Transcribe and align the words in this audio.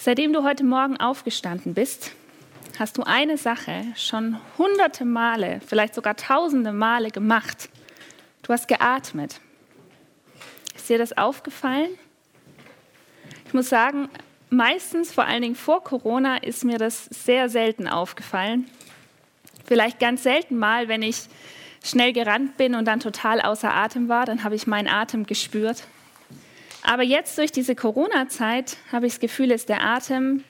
Seitdem 0.00 0.32
du 0.32 0.44
heute 0.44 0.62
Morgen 0.62 0.96
aufgestanden 0.96 1.74
bist, 1.74 2.12
hast 2.78 2.96
du 2.98 3.02
eine 3.02 3.36
Sache 3.36 3.82
schon 3.96 4.38
hunderte 4.56 5.04
Male, 5.04 5.60
vielleicht 5.66 5.96
sogar 5.96 6.14
tausende 6.14 6.70
Male 6.70 7.10
gemacht. 7.10 7.68
Du 8.42 8.52
hast 8.52 8.68
geatmet. 8.68 9.40
Ist 10.76 10.88
dir 10.88 10.98
das 10.98 11.18
aufgefallen? 11.18 11.88
Ich 13.44 13.54
muss 13.54 13.68
sagen, 13.68 14.08
meistens, 14.50 15.12
vor 15.12 15.24
allen 15.24 15.42
Dingen 15.42 15.56
vor 15.56 15.82
Corona, 15.82 16.36
ist 16.36 16.64
mir 16.64 16.78
das 16.78 17.06
sehr 17.06 17.48
selten 17.48 17.88
aufgefallen. 17.88 18.70
Vielleicht 19.64 19.98
ganz 19.98 20.22
selten 20.22 20.58
mal, 20.58 20.86
wenn 20.86 21.02
ich 21.02 21.22
schnell 21.82 22.12
gerannt 22.12 22.56
bin 22.56 22.76
und 22.76 22.84
dann 22.84 23.00
total 23.00 23.40
außer 23.40 23.74
Atem 23.74 24.08
war, 24.08 24.26
dann 24.26 24.44
habe 24.44 24.54
ich 24.54 24.68
meinen 24.68 24.86
Atem 24.86 25.26
gespürt. 25.26 25.88
Aber 26.82 27.02
jetzt 27.02 27.36
durch 27.38 27.52
diese 27.52 27.74
Corona-Zeit 27.74 28.76
habe 28.92 29.06
ich 29.06 29.14
das 29.14 29.20
Gefühl, 29.20 29.50
ist 29.50 29.68
der 29.68 29.84
Atem 29.84 30.44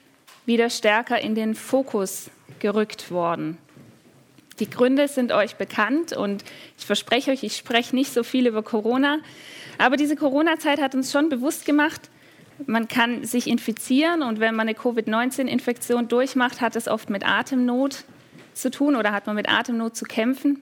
wieder 0.45 0.69
stärker 0.69 1.19
in 1.19 1.35
den 1.35 1.55
Fokus 1.55 2.29
gerückt 2.59 3.11
worden. 3.11 3.57
Die 4.59 4.69
Gründe 4.69 5.07
sind 5.07 5.31
euch 5.31 5.55
bekannt 5.55 6.11
und 6.11 6.43
ich 6.77 6.85
verspreche 6.85 7.31
euch, 7.31 7.43
ich 7.43 7.55
spreche 7.55 7.95
nicht 7.95 8.13
so 8.13 8.23
viel 8.23 8.45
über 8.45 8.61
Corona, 8.61 9.19
aber 9.77 9.95
diese 9.95 10.17
Corona-Zeit 10.17 10.81
hat 10.81 10.95
uns 10.95 11.11
schon 11.11 11.29
bewusst 11.29 11.65
gemacht, 11.65 12.09
man 12.67 12.89
kann 12.89 13.23
sich 13.23 13.47
infizieren 13.47 14.21
und 14.21 14.41
wenn 14.41 14.53
man 14.53 14.67
eine 14.67 14.75
Covid-19-Infektion 14.75 16.09
durchmacht, 16.09 16.59
hat 16.59 16.75
es 16.75 16.89
oft 16.89 17.09
mit 17.09 17.25
Atemnot 17.25 18.03
zu 18.53 18.69
tun 18.69 18.97
oder 18.97 19.13
hat 19.13 19.27
man 19.27 19.35
mit 19.37 19.49
Atemnot 19.49 19.95
zu 19.95 20.03
kämpfen. 20.03 20.61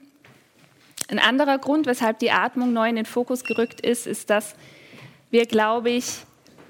Ein 1.08 1.18
anderer 1.18 1.58
Grund, 1.58 1.86
weshalb 1.86 2.20
die 2.20 2.30
Atmung 2.30 2.72
neu 2.72 2.88
in 2.88 2.96
den 2.96 3.06
Fokus 3.06 3.42
gerückt 3.42 3.80
ist, 3.80 4.06
ist, 4.06 4.30
dass 4.30 4.54
wir, 5.30 5.46
glaube 5.46 5.90
ich, 5.90 6.24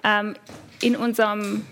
ähm, 0.04 0.34
in, 0.80 0.96
unserem, 0.96 1.64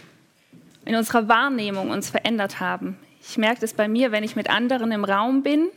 in 0.84 0.94
unserer 0.94 1.28
Wahrnehmung 1.28 1.90
uns 1.90 2.10
verändert 2.10 2.60
haben. 2.60 2.98
Ich 3.20 3.38
merke 3.38 3.60
das 3.60 3.74
bei 3.74 3.88
mir, 3.88 4.12
wenn 4.12 4.24
ich 4.24 4.36
mit 4.36 4.50
anderen 4.50 4.92
im 4.92 5.04
Raum 5.04 5.42
bin, 5.42 5.68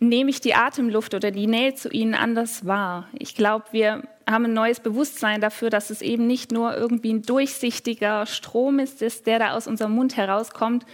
nehme 0.00 0.30
ich 0.30 0.40
die 0.40 0.54
Atemluft 0.54 1.14
oder 1.14 1.30
die 1.30 1.46
Nähe 1.46 1.74
zu 1.74 1.88
ihnen 1.88 2.14
anders 2.14 2.66
wahr. 2.66 3.06
Ich 3.12 3.36
glaube, 3.36 3.66
wir 3.70 4.02
haben 4.28 4.46
ein 4.46 4.52
neues 4.52 4.80
Bewusstsein 4.80 5.40
dafür, 5.40 5.70
dass 5.70 5.90
es 5.90 6.02
eben 6.02 6.26
nicht 6.26 6.50
nur 6.50 6.76
irgendwie 6.76 7.12
ein 7.12 7.22
durchsichtiger 7.22 8.26
Strom 8.26 8.80
ist, 8.80 9.26
der 9.26 9.38
da 9.38 9.52
aus 9.52 9.68
unserem 9.68 9.92
Mund 9.92 10.16
herauskommt, 10.16 10.84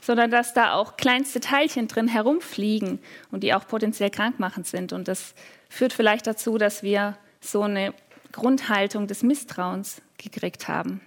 sondern 0.00 0.30
dass 0.30 0.52
da 0.52 0.74
auch 0.74 0.96
kleinste 0.96 1.40
Teilchen 1.40 1.88
drin 1.88 2.08
herumfliegen 2.08 2.98
und 3.30 3.42
die 3.42 3.54
auch 3.54 3.66
potenziell 3.66 4.10
krankmachend 4.10 4.66
sind. 4.66 4.92
Und 4.92 5.08
das 5.08 5.34
führt 5.68 5.92
vielleicht 5.92 6.26
dazu, 6.26 6.58
dass 6.58 6.82
wir 6.82 7.16
so 7.40 7.62
eine 7.62 7.94
Grundhaltung 8.32 9.06
des 9.06 9.22
Misstrauens 9.22 10.02
gekriegt 10.16 10.68
haben. 10.68 11.00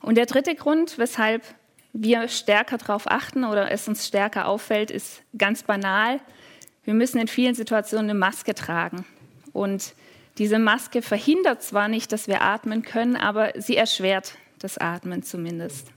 Und 0.00 0.16
der 0.16 0.26
dritte 0.26 0.54
Grund, 0.54 0.98
weshalb 0.98 1.42
wir 1.92 2.28
stärker 2.28 2.78
darauf 2.78 3.10
achten 3.10 3.44
oder 3.44 3.70
es 3.70 3.88
uns 3.88 4.06
stärker 4.06 4.46
auffällt, 4.46 4.90
ist 4.90 5.22
ganz 5.36 5.62
banal. 5.62 6.20
Wir 6.84 6.94
müssen 6.94 7.18
in 7.18 7.28
vielen 7.28 7.54
Situationen 7.54 8.10
eine 8.10 8.18
Maske 8.18 8.54
tragen. 8.54 9.04
Und 9.52 9.94
diese 10.38 10.58
Maske 10.58 11.02
verhindert 11.02 11.62
zwar 11.62 11.88
nicht, 11.88 12.12
dass 12.12 12.28
wir 12.28 12.42
atmen 12.42 12.82
können, 12.82 13.16
aber 13.16 13.52
sie 13.56 13.76
erschwert 13.76 14.34
das 14.58 14.78
Atmen 14.78 15.22
zumindest. 15.22 15.88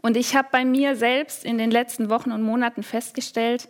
Und 0.00 0.16
ich 0.16 0.36
habe 0.36 0.48
bei 0.52 0.64
mir 0.64 0.94
selbst 0.94 1.44
in 1.44 1.58
den 1.58 1.70
letzten 1.70 2.08
Wochen 2.10 2.30
und 2.30 2.42
Monaten 2.42 2.84
festgestellt, 2.84 3.68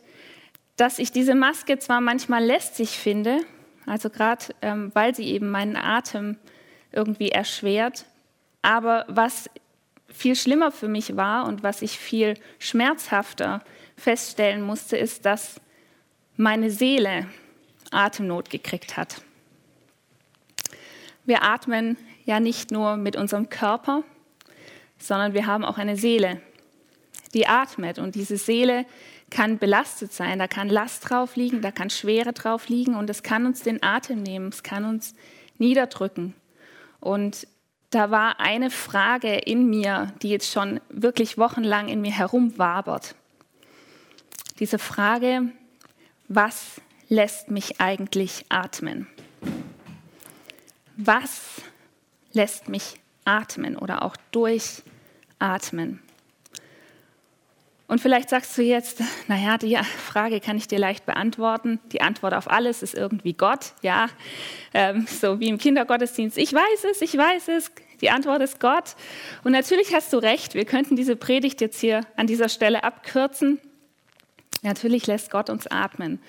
dass 0.77 0.99
ich 0.99 1.13
diese 1.13 1.35
Maske 1.35 1.79
zwar 1.79 2.01
manchmal 2.01 2.45
lästig 2.45 2.91
finde, 2.99 3.41
also 3.87 4.11
gerade 4.11 4.47
ähm, 4.63 4.91
weil 4.95 5.15
sie 5.15 5.27
eben 5.27 5.51
meinen 5.51 5.77
Atem 5.77 6.37
irgendwie 6.93 7.31
erschwert, 7.31 8.07
aber 8.63 9.05
was 9.09 9.49
viel 10.09 10.37
schlimmer 10.37 10.73
für 10.73 10.89
mich 10.89 11.17
war 11.17 11.47
und 11.47 11.63
was 11.63 11.83
ich 11.83 11.99
viel 11.99 12.35
schmerzhafter 12.59 13.63
feststellen 13.97 14.63
musste, 14.63 14.97
ist, 14.97 15.25
dass 15.25 15.61
meine 16.37 16.71
Seele 16.71 17.29
Atemnot 17.91 18.51
gekriegt 18.51 18.97
hat. 18.97 19.23
Wir 21.25 21.43
atmen 21.43 21.97
ja 22.25 22.41
nicht 22.41 22.71
nur 22.71 22.97
mit 22.97 23.17
unserem 23.17 23.49
Körper, 23.49 24.05
sondern 24.99 25.35
wir 25.35 25.47
haben 25.47 25.65
auch 25.65 25.79
eine 25.79 25.97
Seele, 25.97 26.41
die 27.35 27.47
atmet. 27.47 27.99
Und 27.99 28.15
diese 28.15 28.37
Seele 28.37 28.87
kann 29.31 29.59
belastet 29.59 30.13
sein, 30.13 30.39
da 30.39 30.47
kann 30.47 30.69
Last 30.69 31.09
drauf 31.09 31.37
liegen, 31.37 31.61
da 31.61 31.71
kann 31.71 31.91
Schwere 31.91 32.33
drauf 32.33 32.69
liegen 32.69 32.95
und 32.95 33.11
es 33.11 33.23
kann 33.23 33.47
uns 33.47 33.63
den 33.63 33.83
Atem 33.83 34.23
nehmen, 34.23 34.49
es 34.49 34.63
kann 34.63 34.85
uns 34.85 35.15
niederdrücken. 35.59 36.35
Und 37.01 37.47
da 37.91 38.11
war 38.11 38.41
eine 38.41 38.71
Frage 38.71 39.35
in 39.35 39.69
mir, 39.69 40.13
die 40.23 40.31
jetzt 40.31 40.53
schon 40.53 40.81
wirklich 40.89 41.39
wochenlang 41.39 41.89
in 41.89 42.01
mir 42.01 42.13
herumwabert. 42.13 43.15
Diese 44.59 44.79
Frage, 44.79 45.53
was 46.29 46.81
lässt 47.09 47.51
mich 47.51 47.81
eigentlich 47.81 48.47
atmen? 48.49 49.07
Was 50.97 51.63
lässt 52.33 52.69
mich 52.69 52.95
atmen 53.25 53.77
oder 53.77 54.03
auch 54.03 54.17
durchatmen? 54.33 56.01
Und 57.89 58.01
vielleicht 58.01 58.31
sagst 58.31 58.57
du 58.59 58.63
jetzt, 58.63 59.01
naja, 59.29 59.59
die 59.59 59.77
Frage 59.77 60.41
kann 60.41 60.57
ich 60.57 60.69
dir 60.69 60.79
leicht 60.79 61.07
beantworten. 61.07 61.81
Die 61.93 62.01
Antwort 62.01 62.35
auf 62.35 62.51
alles 62.51 62.83
ist 62.83 62.95
irgendwie 62.95 63.33
Gott, 63.33 63.73
ja. 63.83 64.09
Ähm, 64.75 65.07
so 65.09 65.41
wie 65.41 65.49
im 65.49 65.59
Kindergottesdienst, 65.59 66.37
ich 66.39 66.53
weiß 66.53 66.85
es, 66.91 67.01
ich 67.03 67.17
weiß 67.17 67.49
es. 67.49 67.71
Die 68.03 68.11
Antwort 68.11 68.43
ist 68.43 68.61
Gott. 68.61 68.95
Und 69.43 69.53
natürlich 69.53 69.95
hast 69.95 70.13
du 70.13 70.19
recht, 70.19 70.55
wir 70.55 70.67
könnten 70.67 70.97
diese 70.97 71.17
Predigt 71.17 71.63
jetzt 71.63 71.81
hier 71.81 72.03
an 72.17 72.27
dieser 72.27 72.51
Stelle 72.51 72.85
abkürzen. 72.85 73.59
Natürlich 74.63 75.07
lässt 75.07 75.31
Gott 75.31 75.49
uns 75.49 75.67
atmen. 75.67 76.21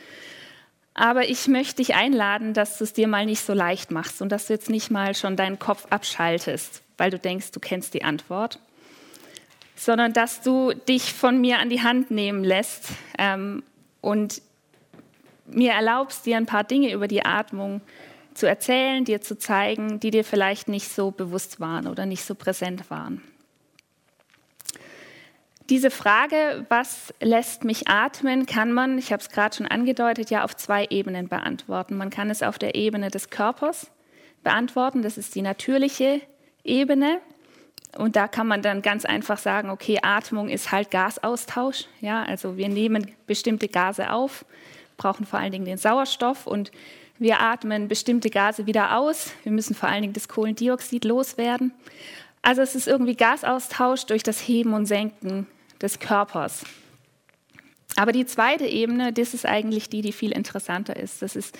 Aber 0.93 1.27
ich 1.27 1.47
möchte 1.47 1.75
dich 1.77 1.93
einladen, 1.93 2.53
dass 2.53 2.77
du 2.77 2.85
es 2.85 2.93
dir 2.93 3.07
mal 3.07 3.25
nicht 3.25 3.41
so 3.41 3.53
leicht 3.53 3.91
machst 3.91 4.21
und 4.21 4.31
dass 4.31 4.47
du 4.47 4.53
jetzt 4.53 4.69
nicht 4.69 4.89
mal 4.91 5.13
schon 5.13 5.35
deinen 5.35 5.59
Kopf 5.59 5.87
abschaltest, 5.89 6.81
weil 6.97 7.11
du 7.11 7.19
denkst, 7.19 7.51
du 7.51 7.59
kennst 7.59 7.93
die 7.93 8.03
Antwort 8.03 8.59
sondern 9.77 10.11
dass 10.11 10.41
du 10.41 10.73
dich 10.73 11.13
von 11.13 11.39
mir 11.39 11.59
an 11.59 11.69
die 11.69 11.81
Hand 11.81 12.11
nehmen 12.11 12.43
lässt 12.43 12.89
ähm, 13.17 13.63
und 14.01 14.41
mir 15.45 15.71
erlaubst, 15.71 16.25
dir 16.25 16.35
ein 16.37 16.45
paar 16.45 16.63
Dinge 16.63 16.91
über 16.91 17.07
die 17.07 17.23
Atmung 17.23 17.81
zu 18.33 18.47
erzählen, 18.47 19.05
dir 19.05 19.21
zu 19.21 19.37
zeigen, 19.37 19.99
die 19.99 20.11
dir 20.11 20.23
vielleicht 20.23 20.67
nicht 20.67 20.89
so 20.89 21.11
bewusst 21.11 21.59
waren 21.59 21.87
oder 21.87 22.05
nicht 22.05 22.23
so 22.23 22.35
präsent 22.35 22.89
waren. 22.89 23.21
Diese 25.69 25.91
Frage, 25.91 26.65
was 26.69 27.13
lässt 27.19 27.65
mich 27.65 27.89
atmen, 27.89 28.45
kann 28.45 28.71
man, 28.71 28.97
ich 28.97 29.11
habe 29.11 29.21
es 29.21 29.29
gerade 29.29 29.55
schon 29.55 29.67
angedeutet, 29.67 30.29
ja 30.29 30.43
auf 30.43 30.55
zwei 30.55 30.85
Ebenen 30.89 31.27
beantworten. 31.27 31.97
Man 31.97 32.09
kann 32.09 32.29
es 32.29 32.41
auf 32.41 32.57
der 32.57 32.75
Ebene 32.75 33.09
des 33.09 33.29
Körpers 33.29 33.91
beantworten, 34.43 35.01
das 35.01 35.17
ist 35.17 35.35
die 35.35 35.41
natürliche 35.41 36.21
Ebene. 36.63 37.19
Und 37.97 38.15
da 38.15 38.27
kann 38.27 38.47
man 38.47 38.61
dann 38.61 38.81
ganz 38.81 39.05
einfach 39.05 39.37
sagen, 39.37 39.69
okay, 39.69 39.99
Atmung 40.01 40.49
ist 40.49 40.71
halt 40.71 40.91
Gasaustausch. 40.91 41.85
Ja, 41.99 42.23
also 42.23 42.55
wir 42.55 42.69
nehmen 42.69 43.11
bestimmte 43.25 43.67
Gase 43.67 44.11
auf, 44.11 44.45
brauchen 44.97 45.25
vor 45.25 45.39
allen 45.39 45.51
Dingen 45.51 45.65
den 45.65 45.77
Sauerstoff 45.77 46.45
und 46.45 46.71
wir 47.19 47.39
atmen 47.39 47.87
bestimmte 47.87 48.29
Gase 48.29 48.67
wieder 48.67 48.97
aus. 48.97 49.31
Wir 49.43 49.51
müssen 49.51 49.75
vor 49.75 49.89
allen 49.89 50.03
Dingen 50.03 50.13
das 50.13 50.27
Kohlendioxid 50.27 51.03
loswerden. 51.03 51.73
Also 52.43 52.61
es 52.61 52.75
ist 52.75 52.87
irgendwie 52.87 53.15
Gasaustausch 53.15 54.05
durch 54.05 54.21
das 54.21 54.47
Heben 54.47 54.73
und 54.73 54.85
Senken 54.85 55.47
des 55.81 55.99
Körpers. 55.99 56.63
Aber 57.95 58.11
die 58.11 58.27
zweite 58.27 58.65
Ebene, 58.67 59.11
das 59.11 59.33
ist 59.33 59.47
eigentlich 59.47 59.89
die, 59.89 60.03
die 60.03 60.11
viel 60.11 60.31
interessanter 60.31 60.95
ist. 60.95 61.23
Das 61.23 61.35
ist 61.35 61.57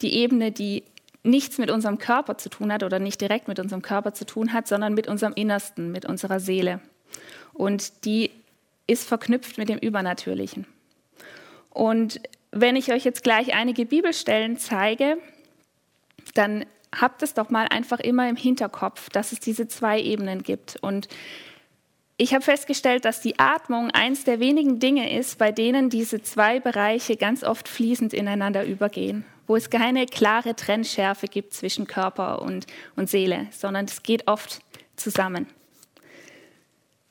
die 0.00 0.14
Ebene, 0.14 0.52
die 0.52 0.84
nichts 1.24 1.58
mit 1.58 1.70
unserem 1.70 1.98
Körper 1.98 2.36
zu 2.36 2.48
tun 2.48 2.72
hat 2.72 2.82
oder 2.82 2.98
nicht 2.98 3.20
direkt 3.20 3.48
mit 3.48 3.58
unserem 3.58 3.82
Körper 3.82 4.12
zu 4.12 4.26
tun 4.26 4.52
hat, 4.52 4.66
sondern 4.66 4.94
mit 4.94 5.06
unserem 5.08 5.32
Innersten, 5.34 5.92
mit 5.92 6.04
unserer 6.04 6.40
Seele. 6.40 6.80
Und 7.52 8.04
die 8.04 8.30
ist 8.86 9.06
verknüpft 9.06 9.58
mit 9.58 9.68
dem 9.68 9.78
Übernatürlichen. 9.78 10.66
Und 11.70 12.20
wenn 12.50 12.76
ich 12.76 12.92
euch 12.92 13.04
jetzt 13.04 13.22
gleich 13.22 13.54
einige 13.54 13.86
Bibelstellen 13.86 14.58
zeige, 14.58 15.16
dann 16.34 16.66
habt 16.94 17.22
es 17.22 17.34
doch 17.34 17.50
mal 17.50 17.66
einfach 17.68 18.00
immer 18.00 18.28
im 18.28 18.36
Hinterkopf, 18.36 19.08
dass 19.10 19.32
es 19.32 19.40
diese 19.40 19.68
zwei 19.68 20.00
Ebenen 20.00 20.42
gibt. 20.42 20.76
Und 20.82 21.08
ich 22.18 22.34
habe 22.34 22.44
festgestellt, 22.44 23.04
dass 23.04 23.20
die 23.20 23.38
Atmung 23.38 23.90
eins 23.90 24.24
der 24.24 24.40
wenigen 24.40 24.80
Dinge 24.80 25.16
ist, 25.16 25.38
bei 25.38 25.52
denen 25.52 25.88
diese 25.88 26.20
zwei 26.20 26.60
Bereiche 26.60 27.16
ganz 27.16 27.42
oft 27.42 27.68
fließend 27.68 28.12
ineinander 28.12 28.64
übergehen 28.64 29.24
wo 29.52 29.56
es 29.56 29.68
keine 29.68 30.06
klare 30.06 30.56
Trennschärfe 30.56 31.26
gibt 31.26 31.52
zwischen 31.52 31.86
Körper 31.86 32.40
und, 32.40 32.66
und 32.96 33.10
Seele, 33.10 33.48
sondern 33.50 33.84
es 33.84 34.02
geht 34.02 34.26
oft 34.26 34.62
zusammen. 34.96 35.46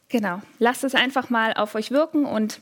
Genau, 0.09 0.41
lasst 0.57 0.83
es 0.83 0.95
einfach 0.95 1.29
mal 1.29 1.53
auf 1.53 1.75
euch 1.75 1.91
wirken 1.91 2.25
und 2.25 2.59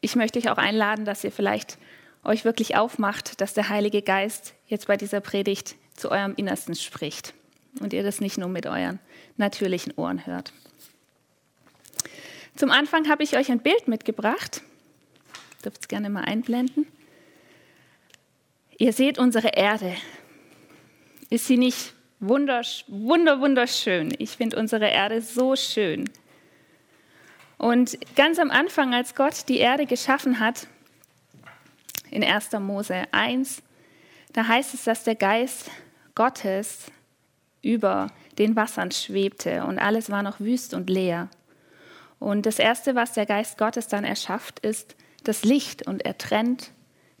ich 0.00 0.16
möchte 0.16 0.38
euch 0.38 0.48
auch 0.48 0.56
einladen, 0.56 1.04
dass 1.04 1.24
ihr 1.24 1.30
vielleicht 1.30 1.76
euch 2.24 2.46
wirklich 2.46 2.78
aufmacht, 2.78 3.42
dass 3.42 3.52
der 3.52 3.68
Heilige 3.68 4.00
Geist 4.00 4.54
jetzt 4.66 4.86
bei 4.86 4.96
dieser 4.96 5.20
Predigt 5.20 5.76
zu 5.94 6.10
eurem 6.10 6.32
Innersten 6.36 6.74
spricht. 6.74 7.34
und 7.80 7.92
ihr 7.92 8.02
das 8.02 8.22
nicht 8.22 8.38
nur 8.38 8.48
mit 8.48 8.64
euren 8.64 8.98
natürlichen 9.36 9.92
Ohren 9.96 10.24
hört. 10.24 10.54
Zum 12.56 12.70
Anfang 12.70 13.10
habe 13.10 13.24
ich 13.24 13.36
euch 13.36 13.50
ein 13.50 13.60
Bild 13.60 13.88
mitgebracht. 13.88 14.62
Dürft 15.62 15.82
es 15.82 15.88
gerne 15.88 16.08
mal 16.08 16.24
einblenden. 16.24 16.86
Ihr 18.80 18.92
seht 18.92 19.18
unsere 19.18 19.48
Erde. 19.48 19.96
Ist 21.30 21.48
sie 21.48 21.56
nicht 21.56 21.94
wunder, 22.20 22.62
wunderschön? 22.86 24.14
Ich 24.18 24.30
finde 24.30 24.56
unsere 24.56 24.86
Erde 24.88 25.20
so 25.20 25.56
schön. 25.56 26.08
Und 27.58 27.98
ganz 28.14 28.38
am 28.38 28.52
Anfang, 28.52 28.94
als 28.94 29.16
Gott 29.16 29.48
die 29.48 29.58
Erde 29.58 29.84
geschaffen 29.84 30.38
hat, 30.38 30.68
in 32.12 32.22
1. 32.22 32.52
Mose 32.60 33.02
1, 33.10 33.62
da 34.32 34.46
heißt 34.46 34.74
es, 34.74 34.84
dass 34.84 35.02
der 35.02 35.16
Geist 35.16 35.72
Gottes 36.14 36.84
über 37.62 38.12
den 38.38 38.54
Wassern 38.54 38.92
schwebte 38.92 39.64
und 39.64 39.80
alles 39.80 40.08
war 40.08 40.22
noch 40.22 40.38
wüst 40.38 40.72
und 40.72 40.88
leer. 40.88 41.28
Und 42.20 42.46
das 42.46 42.60
Erste, 42.60 42.94
was 42.94 43.12
der 43.12 43.26
Geist 43.26 43.58
Gottes 43.58 43.88
dann 43.88 44.04
erschafft, 44.04 44.60
ist 44.60 44.94
das 45.24 45.42
Licht 45.42 45.88
und 45.88 46.04
er 46.04 46.16
trennt 46.16 46.70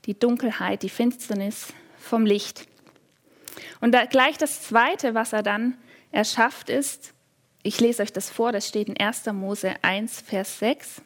die 0.08 0.18
Dunkelheit, 0.18 0.82
die 0.82 0.88
Finsternis 0.88 1.68
vom 1.98 2.24
Licht. 2.24 2.66
Und 3.80 3.92
da 3.92 4.06
gleich 4.06 4.38
das 4.38 4.62
Zweite, 4.62 5.14
was 5.14 5.34
er 5.34 5.42
dann 5.42 5.76
erschafft, 6.10 6.70
ist, 6.70 7.12
ich 7.62 7.78
lese 7.78 8.02
euch 8.02 8.12
das 8.12 8.30
vor, 8.30 8.50
das 8.50 8.66
steht 8.66 8.88
in 8.88 8.98
1. 8.98 9.26
Mose 9.26 9.74
1, 9.82 10.22
Vers 10.22 10.58
6. 10.60 11.02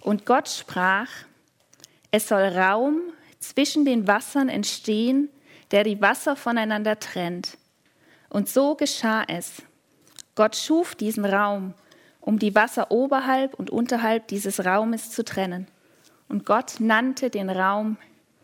Und 0.00 0.24
Gott 0.24 0.48
sprach, 0.48 1.10
es 2.10 2.28
soll 2.28 2.44
Raum 2.44 3.02
zwischen 3.40 3.84
den 3.84 4.06
Wassern 4.06 4.48
entstehen, 4.48 5.28
der 5.70 5.84
die 5.84 6.00
Wasser 6.00 6.34
voneinander 6.34 6.98
trennt. 6.98 7.58
Und 8.30 8.48
so 8.48 8.74
geschah 8.74 9.24
es. 9.28 9.62
Gott 10.34 10.56
schuf 10.56 10.94
diesen 10.94 11.26
Raum, 11.26 11.74
um 12.22 12.38
die 12.38 12.54
Wasser 12.54 12.90
oberhalb 12.90 13.52
und 13.52 13.68
unterhalb 13.68 14.28
dieses 14.28 14.64
Raumes 14.64 15.10
zu 15.10 15.26
trennen. 15.26 15.66
Und 16.28 16.44
Gott 16.44 16.74
nannte 16.78 17.30
den 17.30 17.50
Raum 17.50 17.96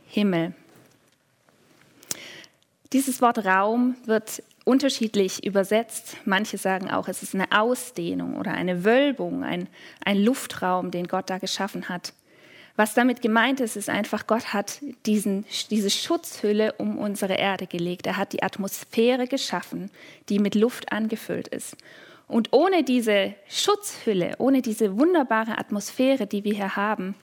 Himmel. 0.06 0.54
Dieses 2.92 3.20
Wort 3.20 3.44
Raum 3.44 3.96
wird 4.06 4.42
unterschiedlich 4.64 5.44
übersetzt. 5.44 6.16
Manche 6.25 6.58
sagen 6.58 6.90
auch, 6.90 7.08
es 7.08 7.22
ist 7.22 7.34
eine 7.34 7.52
Ausdehnung 7.52 8.36
oder 8.36 8.52
eine 8.52 8.84
Wölbung, 8.84 9.44
ein, 9.44 9.69
ein 10.04 10.22
Luftraum, 10.22 10.90
den 10.90 11.06
Gott 11.06 11.28
da 11.28 11.38
geschaffen 11.38 11.88
hat. 11.88 12.12
Was 12.76 12.94
damit 12.94 13.22
gemeint 13.22 13.60
ist, 13.60 13.76
ist 13.76 13.88
einfach, 13.88 14.26
Gott 14.26 14.52
hat 14.52 14.81
diesen, 15.06 15.44
diese 15.70 15.90
Schutzhülle 15.90 16.72
um 16.78 16.98
unsere 16.98 17.34
Erde 17.34 17.66
gelegt. 17.66 18.06
Er 18.06 18.16
hat 18.16 18.32
die 18.32 18.42
Atmosphäre 18.42 19.28
geschaffen, 19.28 19.90
die 20.28 20.40
mit 20.40 20.56
Luft 20.56 20.90
angefüllt 20.90 21.48
ist. 21.48 21.76
Und 22.26 22.52
ohne 22.52 22.82
diese 22.82 23.34
Schutzhülle, 23.48 24.34
ohne 24.38 24.60
diese 24.60 24.98
wunderbare 24.98 25.58
Atmosphäre, 25.58 26.26
die 26.26 26.42
wir 26.42 26.54
hier 26.54 26.75
haben, 26.75 27.14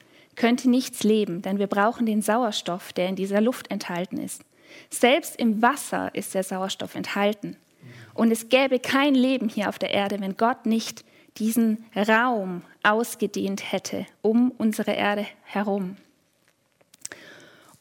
könnte 0.41 0.71
nichts 0.71 1.03
leben, 1.03 1.43
denn 1.43 1.59
wir 1.59 1.67
brauchen 1.67 2.07
den 2.07 2.23
Sauerstoff, 2.23 2.93
der 2.93 3.07
in 3.07 3.15
dieser 3.15 3.41
Luft 3.41 3.69
enthalten 3.69 4.17
ist. 4.17 4.41
Selbst 4.89 5.35
im 5.35 5.61
Wasser 5.61 6.09
ist 6.15 6.33
der 6.33 6.41
Sauerstoff 6.41 6.95
enthalten. 6.95 7.57
Und 8.15 8.31
es 8.31 8.49
gäbe 8.49 8.79
kein 8.79 9.13
Leben 9.13 9.49
hier 9.49 9.69
auf 9.69 9.77
der 9.77 9.91
Erde, 9.91 10.19
wenn 10.19 10.38
Gott 10.38 10.65
nicht 10.65 11.05
diesen 11.38 11.85
Raum 11.95 12.63
ausgedehnt 12.81 13.71
hätte 13.71 14.07
um 14.23 14.51
unsere 14.57 14.93
Erde 14.93 15.27
herum. 15.43 15.97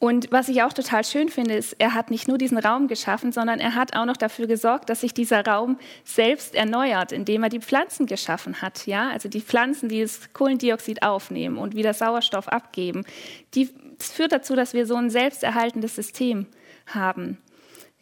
Und 0.01 0.31
was 0.31 0.49
ich 0.49 0.63
auch 0.63 0.73
total 0.73 1.03
schön 1.03 1.29
finde, 1.29 1.53
ist, 1.53 1.75
er 1.77 1.93
hat 1.93 2.09
nicht 2.09 2.27
nur 2.27 2.39
diesen 2.39 2.57
Raum 2.57 2.87
geschaffen, 2.87 3.31
sondern 3.31 3.59
er 3.59 3.75
hat 3.75 3.95
auch 3.95 4.05
noch 4.05 4.17
dafür 4.17 4.47
gesorgt, 4.47 4.89
dass 4.89 5.01
sich 5.01 5.13
dieser 5.13 5.45
Raum 5.45 5.77
selbst 6.03 6.55
erneuert, 6.55 7.11
indem 7.11 7.43
er 7.43 7.49
die 7.49 7.59
Pflanzen 7.59 8.07
geschaffen 8.07 8.63
hat. 8.63 8.87
Ja, 8.87 9.11
also 9.11 9.29
die 9.29 9.41
Pflanzen, 9.41 9.89
die 9.89 10.01
das 10.01 10.33
Kohlendioxid 10.33 11.03
aufnehmen 11.03 11.59
und 11.59 11.75
wieder 11.75 11.93
Sauerstoff 11.93 12.47
abgeben. 12.47 13.05
Die, 13.53 13.69
das 13.99 14.11
führt 14.11 14.31
dazu, 14.31 14.55
dass 14.55 14.73
wir 14.73 14.87
so 14.87 14.95
ein 14.95 15.11
selbsterhaltendes 15.11 15.97
System 15.97 16.47
haben. 16.87 17.37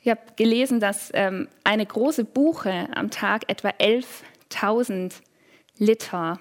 Ich 0.01 0.09
habe 0.09 0.21
gelesen, 0.37 0.79
dass 0.79 1.11
ähm, 1.13 1.49
eine 1.65 1.85
große 1.85 2.23
Buche 2.23 2.87
am 2.95 3.11
Tag 3.11 3.43
etwa 3.49 3.71
11.000 3.71 5.15
Liter 5.77 6.39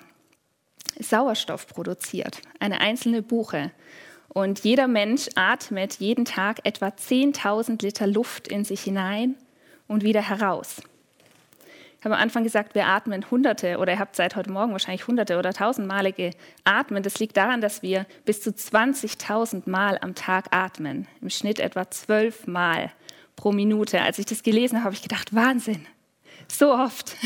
Sauerstoff 1.01 1.67
produziert. 1.67 2.43
Eine 2.61 2.81
einzelne 2.81 3.23
Buche. 3.23 3.73
Und 4.29 4.65
jeder 4.65 4.89
Mensch 4.89 5.29
atmet 5.35 5.95
jeden 5.95 6.25
Tag 6.25 6.61
etwa 6.65 6.89
10.000 6.89 7.83
Liter 7.83 8.07
Luft 8.07 8.49
in 8.49 8.65
sich 8.65 8.83
hinein 8.83 9.37
und 9.87 10.05
wieder 10.05 10.23
heraus. 10.23 10.83
Ich 11.99 12.05
habe 12.05 12.15
am 12.15 12.23
Anfang 12.23 12.45
gesagt, 12.45 12.77
wir 12.77 12.87
atmen 12.87 13.29
Hunderte 13.29 13.79
oder 13.79 13.93
ihr 13.95 13.99
habt 13.99 14.15
seit 14.15 14.37
heute 14.37 14.53
Morgen 14.53 14.71
wahrscheinlich 14.71 15.09
Hunderte 15.09 15.37
oder 15.37 15.53
Tausend 15.53 15.89
Male 15.89 16.13
geatmet. 16.13 17.05
Das 17.05 17.19
liegt 17.19 17.37
daran, 17.37 17.61
dass 17.61 17.83
wir 17.83 18.07
bis 18.25 18.41
zu 18.41 18.51
20.000 18.51 19.69
Mal 19.69 19.99
am 20.01 20.15
Tag 20.15 20.55
atmen. 20.55 21.09
Im 21.21 21.29
Schnitt 21.29 21.59
etwa 21.59 21.91
zwölf 21.91 22.47
Mal 22.47 22.93
pro 23.35 23.51
Minute. 23.51 24.01
Als 24.01 24.21
ich 24.21 24.27
das 24.27 24.45
gelesen 24.45 24.77
habe, 24.77 24.85
habe 24.85 24.95
ich 24.95 25.03
gedacht, 25.03 25.35
Wahnsinn, 25.35 25.87
so 26.47 26.73
oft. 26.73 27.17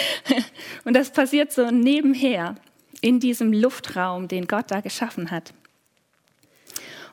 Und 0.84 0.94
das 0.94 1.10
passiert 1.10 1.52
so 1.52 1.70
nebenher 1.70 2.54
in 3.02 3.20
diesem 3.20 3.52
Luftraum, 3.52 4.28
den 4.28 4.46
Gott 4.46 4.70
da 4.70 4.80
geschaffen 4.80 5.30
hat. 5.30 5.52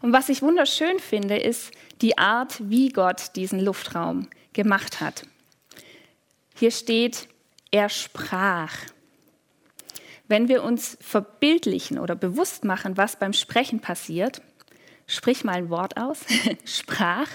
Und 0.03 0.11
was 0.11 0.27
ich 0.27 0.41
wunderschön 0.41 0.99
finde, 0.99 1.37
ist 1.37 1.71
die 2.01 2.17
Art, 2.17 2.69
wie 2.69 2.89
Gott 2.89 3.37
diesen 3.37 3.61
Luftraum 3.61 4.27
gemacht 4.51 4.99
hat. 4.99 5.25
Hier 6.55 6.71
steht, 6.71 7.29
er 7.71 7.87
sprach. 7.87 8.75
Wenn 10.27 10.49
wir 10.49 10.61
uns 10.63 10.97
verbildlichen 10.99 11.99
oder 11.99 12.15
bewusst 12.15 12.65
machen, 12.65 12.97
was 12.97 13.15
beim 13.15 13.31
Sprechen 13.31 13.79
passiert, 13.79 14.41
sprich 15.07 15.45
mal 15.45 15.55
ein 15.55 15.69
Wort 15.69 15.95
aus, 15.95 16.25
sprach, 16.65 17.29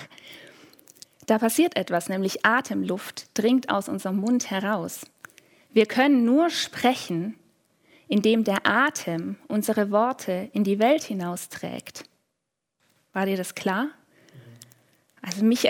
da 1.24 1.38
passiert 1.38 1.74
etwas, 1.74 2.10
nämlich 2.10 2.44
Atemluft 2.44 3.28
dringt 3.32 3.70
aus 3.70 3.88
unserem 3.88 4.16
Mund 4.16 4.50
heraus. 4.50 5.06
Wir 5.72 5.86
können 5.86 6.26
nur 6.26 6.50
sprechen, 6.50 7.34
indem 8.08 8.44
der 8.44 8.66
Atem 8.66 9.36
unsere 9.48 9.90
Worte 9.90 10.50
in 10.52 10.64
die 10.64 10.78
Welt 10.78 11.04
hinausträgt. 11.04 12.04
War 13.12 13.26
dir 13.26 13.36
das 13.36 13.54
klar? 13.54 13.88
Also 15.22 15.44
mich 15.44 15.68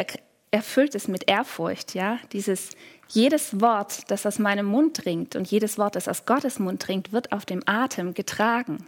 erfüllt 0.51 0.95
es 0.95 1.09
mit 1.09 1.29
Ehrfurcht, 1.29 1.95
ja, 1.95 2.19
dieses 2.33 2.71
jedes 3.09 3.61
Wort, 3.61 4.11
das 4.11 4.27
aus 4.27 4.39
meinem 4.39 4.67
Mund 4.67 5.05
dringt 5.05 5.35
und 5.35 5.51
jedes 5.51 5.79
Wort, 5.79 5.97
das 5.97 6.09
aus 6.09 6.27
Gottes 6.27 6.59
Mund 6.59 6.87
dringt, 6.87 7.13
wird 7.13 7.33
auf 7.33 7.47
dem 7.47 7.63
Atem 7.67 8.13
getragen. 8.15 8.87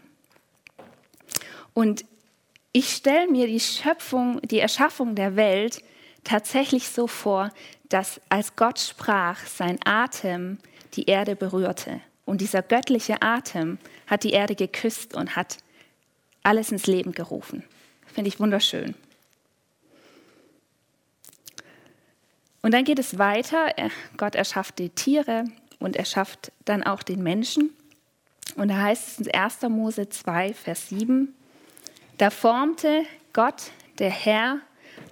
Und 1.73 2.05
ich 2.73 2.91
stelle 2.91 3.29
mir 3.29 3.47
die 3.47 3.61
Schöpfung, 3.61 4.41
die 4.43 4.61
Erschaffung 4.61 5.15
der 5.15 5.37
Welt 5.37 5.83
tatsächlich 6.23 6.89
so 6.89 7.07
vor, 7.07 7.51
dass 7.89 8.21
als 8.29 8.57
Gott 8.57 8.79
sprach, 8.79 9.47
sein 9.47 9.79
Atem 9.85 10.59
die 10.95 11.07
Erde 11.07 11.35
berührte. 11.35 12.01
Und 12.27 12.41
dieser 12.41 12.63
göttliche 12.63 13.23
Atem 13.23 13.79
hat 14.07 14.23
die 14.23 14.31
Erde 14.31 14.55
geküsst 14.55 15.15
und 15.15 15.35
hat 15.35 15.57
alles 16.43 16.71
ins 16.71 16.87
Leben 16.87 17.13
gerufen. 17.13 17.65
Finde 18.13 18.29
ich 18.29 18.41
wunderschön. 18.41 18.95
Und 22.63 22.75
dann 22.75 22.85
geht 22.85 22.99
es 22.99 23.19
weiter. 23.19 23.73
Gott 24.17 24.35
erschafft 24.35 24.79
die 24.79 24.91
Tiere 24.91 25.45
und 25.79 25.97
er 25.97 26.05
schafft 26.05 26.53
dann 26.65 26.83
auch 26.83 27.03
den 27.03 27.23
Menschen. 27.23 27.71
Und 28.57 28.69
da 28.69 28.83
heißt 28.83 29.21
es 29.21 29.27
in 29.27 29.35
1. 29.35 29.63
Mose 29.69 30.09
2, 30.09 30.55
Vers 30.55 30.89
7, 30.89 31.35
da 32.19 32.31
formte 32.31 33.05
Gott, 33.33 33.71
der 33.99 34.11
Herr, 34.11 34.59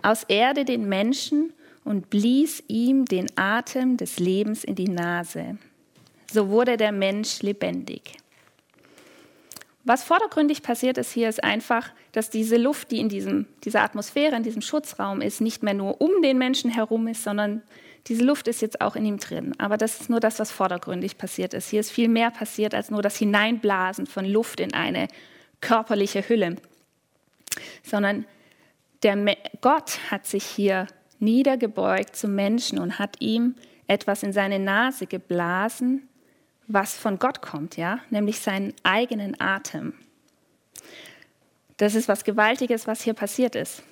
aus 0.02 0.24
Erde 0.24 0.64
den 0.64 0.88
Menschen 0.88 1.52
und 1.84 2.10
blies 2.10 2.62
ihm 2.68 3.06
den 3.06 3.26
Atem 3.36 3.96
des 3.96 4.18
Lebens 4.18 4.64
in 4.64 4.74
die 4.74 4.88
Nase. 4.88 5.56
So 6.30 6.50
wurde 6.50 6.76
der 6.76 6.92
Mensch 6.92 7.40
lebendig. 7.40 8.18
Was 9.88 10.04
vordergründig 10.04 10.62
passiert 10.62 10.98
ist 10.98 11.12
hier, 11.12 11.30
ist 11.30 11.42
einfach, 11.42 11.88
dass 12.12 12.28
diese 12.28 12.58
Luft, 12.58 12.90
die 12.90 13.00
in 13.00 13.08
diesem, 13.08 13.46
dieser 13.64 13.80
Atmosphäre, 13.80 14.36
in 14.36 14.42
diesem 14.42 14.60
Schutzraum 14.60 15.22
ist, 15.22 15.40
nicht 15.40 15.62
mehr 15.62 15.72
nur 15.72 16.02
um 16.02 16.20
den 16.20 16.36
Menschen 16.36 16.70
herum 16.70 17.08
ist, 17.08 17.24
sondern 17.24 17.62
diese 18.06 18.22
Luft 18.22 18.48
ist 18.48 18.60
jetzt 18.60 18.82
auch 18.82 18.96
in 18.96 19.06
ihm 19.06 19.16
drin. 19.16 19.54
Aber 19.56 19.78
das 19.78 19.98
ist 20.02 20.10
nur 20.10 20.20
das, 20.20 20.38
was 20.40 20.52
vordergründig 20.52 21.16
passiert 21.16 21.54
ist. 21.54 21.70
Hier 21.70 21.80
ist 21.80 21.90
viel 21.90 22.08
mehr 22.08 22.30
passiert 22.30 22.74
als 22.74 22.90
nur 22.90 23.00
das 23.00 23.16
Hineinblasen 23.16 24.06
von 24.06 24.26
Luft 24.26 24.60
in 24.60 24.74
eine 24.74 25.08
körperliche 25.62 26.28
Hülle, 26.28 26.56
sondern 27.82 28.26
der 29.02 29.16
Gott 29.62 30.00
hat 30.10 30.26
sich 30.26 30.44
hier 30.44 30.86
niedergebeugt 31.18 32.14
zum 32.14 32.34
Menschen 32.34 32.78
und 32.78 32.98
hat 32.98 33.16
ihm 33.20 33.54
etwas 33.86 34.22
in 34.22 34.34
seine 34.34 34.58
Nase 34.58 35.06
geblasen, 35.06 36.07
was 36.68 36.96
von 36.96 37.18
Gott 37.18 37.42
kommt, 37.42 37.76
ja, 37.76 37.98
nämlich 38.10 38.40
seinen 38.40 38.74
eigenen 38.82 39.40
Atem. 39.40 39.94
Das 41.78 41.94
ist 41.94 42.08
was 42.08 42.24
Gewaltiges, 42.24 42.86
was 42.86 43.02
hier 43.02 43.14
passiert 43.14 43.54
ist. 43.54 43.82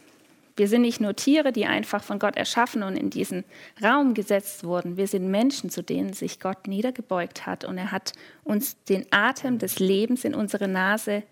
Wir 0.56 0.68
sind 0.68 0.82
nicht 0.82 1.00
nur 1.00 1.14
Tiere, 1.14 1.52
die 1.52 1.66
einfach 1.66 2.02
von 2.02 2.18
Gott 2.18 2.36
erschaffen 2.36 2.82
und 2.82 2.96
in 2.96 3.10
diesen 3.10 3.44
Raum 3.82 4.14
gesetzt 4.14 4.64
wurden. 4.64 4.96
Wir 4.96 5.06
sind 5.06 5.30
Menschen, 5.30 5.68
zu 5.68 5.82
denen 5.82 6.14
sich 6.14 6.40
Gott 6.40 6.66
niedergebeugt 6.66 7.44
hat. 7.44 7.64
Und 7.64 7.76
er 7.76 7.92
hat 7.92 8.12
uns 8.42 8.82
den 8.84 9.04
Atem 9.10 9.58
des 9.58 9.78
Lebens 9.78 10.24
in 10.24 10.34
unsere 10.34 10.66
Nase 10.66 11.24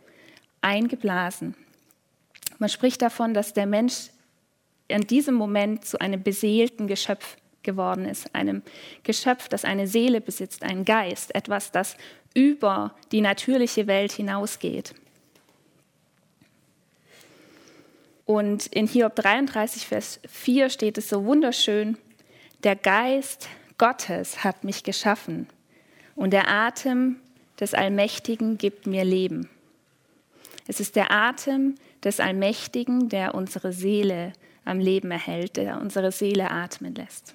eingeblasen. 0.61 1.55
Man 2.59 2.69
spricht 2.69 3.01
davon, 3.01 3.33
dass 3.33 3.55
der 3.55 3.67
Mensch 3.67 4.11
in 4.89 5.01
diesem 5.03 5.35
Moment 5.35 5.87
zu 5.87 5.99
einem 6.01 6.23
beseelten 6.23 6.87
Geschöpf 6.87 7.39
geworden 7.65 8.05
ist, 8.05 8.35
einem 8.35 8.63
Geschöpf, 9.03 9.49
das 9.49 9.65
eine 9.65 9.87
Seele 9.87 10.21
besitzt, 10.21 10.63
einen 10.63 10.85
Geist, 10.85 11.35
etwas, 11.35 11.73
das 11.73 11.97
über 12.35 12.95
die 13.13 13.21
natürliche 13.21 13.87
Welt 13.87 14.13
hinausgeht. 14.13 14.95
Und 18.27 18.67
in 18.67 18.87
Hiob 18.87 19.17
33, 19.17 19.87
Vers 19.87 20.21
4 20.27 20.71
steht 20.71 20.99
es 20.99 21.09
so 21.09 21.25
wunderschön, 21.25 21.99
der 22.63 22.77
Geist 22.77 23.49
Gottes 23.77 24.45
hat 24.45 24.65
mich 24.65 24.83
geschaffen 24.83 25.49
und 26.17 26.33
der 26.33 26.49
Atem 26.49 27.17
des 27.61 27.75
Allmächtigen 27.75 28.57
gibt 28.57 28.87
mir 28.87 29.05
Leben. 29.05 29.51
Es 30.67 30.81
ist 30.81 30.97
der 30.97 31.11
Atem 31.11 31.75
des 32.03 32.21
Allmächtigen, 32.21 33.09
der 33.09 33.35
unsere 33.35 33.73
Seele 33.73 34.33
am 34.65 34.79
Leben 34.79 35.11
erhält, 35.11 35.57
der 35.57 35.81
unsere 35.81 36.11
Seele 36.11 36.51
atmen 36.51 36.95
lässt. 36.95 37.35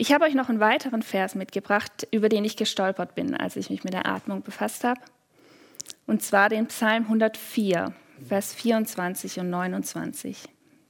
Ich 0.00 0.14
habe 0.14 0.24
euch 0.24 0.32
noch 0.32 0.48
einen 0.48 0.60
weiteren 0.60 1.02
Vers 1.02 1.34
mitgebracht, 1.34 2.08
über 2.10 2.30
den 2.30 2.42
ich 2.46 2.56
gestolpert 2.56 3.14
bin, 3.14 3.36
als 3.36 3.56
ich 3.56 3.68
mich 3.68 3.84
mit 3.84 3.92
der 3.92 4.06
Atmung 4.06 4.40
befasst 4.40 4.82
habe. 4.82 4.98
Und 6.06 6.22
zwar 6.22 6.48
den 6.48 6.68
Psalm 6.68 7.02
104, 7.02 7.92
Vers 8.26 8.54
24 8.54 9.40
und 9.40 9.50
29. 9.50 10.38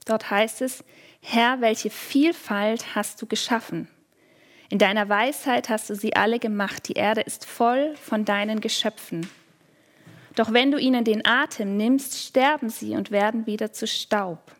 Dort 0.06 0.30
heißt 0.30 0.62
es, 0.62 0.84
Herr, 1.20 1.60
welche 1.60 1.90
Vielfalt 1.90 2.94
hast 2.94 3.20
du 3.20 3.26
geschaffen? 3.26 3.88
In 4.68 4.78
deiner 4.78 5.08
Weisheit 5.08 5.70
hast 5.70 5.90
du 5.90 5.96
sie 5.96 6.14
alle 6.14 6.38
gemacht. 6.38 6.86
Die 6.86 6.92
Erde 6.92 7.22
ist 7.22 7.46
voll 7.46 7.96
von 7.96 8.24
deinen 8.24 8.60
Geschöpfen. 8.60 9.28
Doch 10.36 10.52
wenn 10.52 10.70
du 10.70 10.78
ihnen 10.78 11.02
den 11.02 11.26
Atem 11.26 11.76
nimmst, 11.76 12.16
sterben 12.16 12.70
sie 12.70 12.94
und 12.94 13.10
werden 13.10 13.46
wieder 13.46 13.72
zu 13.72 13.88
Staub. 13.88 14.52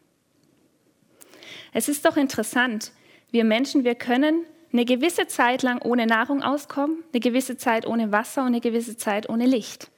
Es 1.72 1.88
ist 1.88 2.04
doch 2.04 2.16
interessant, 2.16 2.90
wir 3.30 3.44
Menschen, 3.44 3.84
wir 3.84 3.94
können 3.94 4.44
eine 4.72 4.84
gewisse 4.84 5.26
Zeit 5.26 5.62
lang 5.62 5.82
ohne 5.82 6.06
Nahrung 6.06 6.42
auskommen, 6.42 7.02
eine 7.12 7.20
gewisse 7.20 7.56
Zeit 7.56 7.86
ohne 7.86 8.12
Wasser 8.12 8.42
und 8.42 8.48
eine 8.48 8.60
gewisse 8.60 8.96
Zeit 8.96 9.28
ohne 9.28 9.46
Licht. 9.46 9.90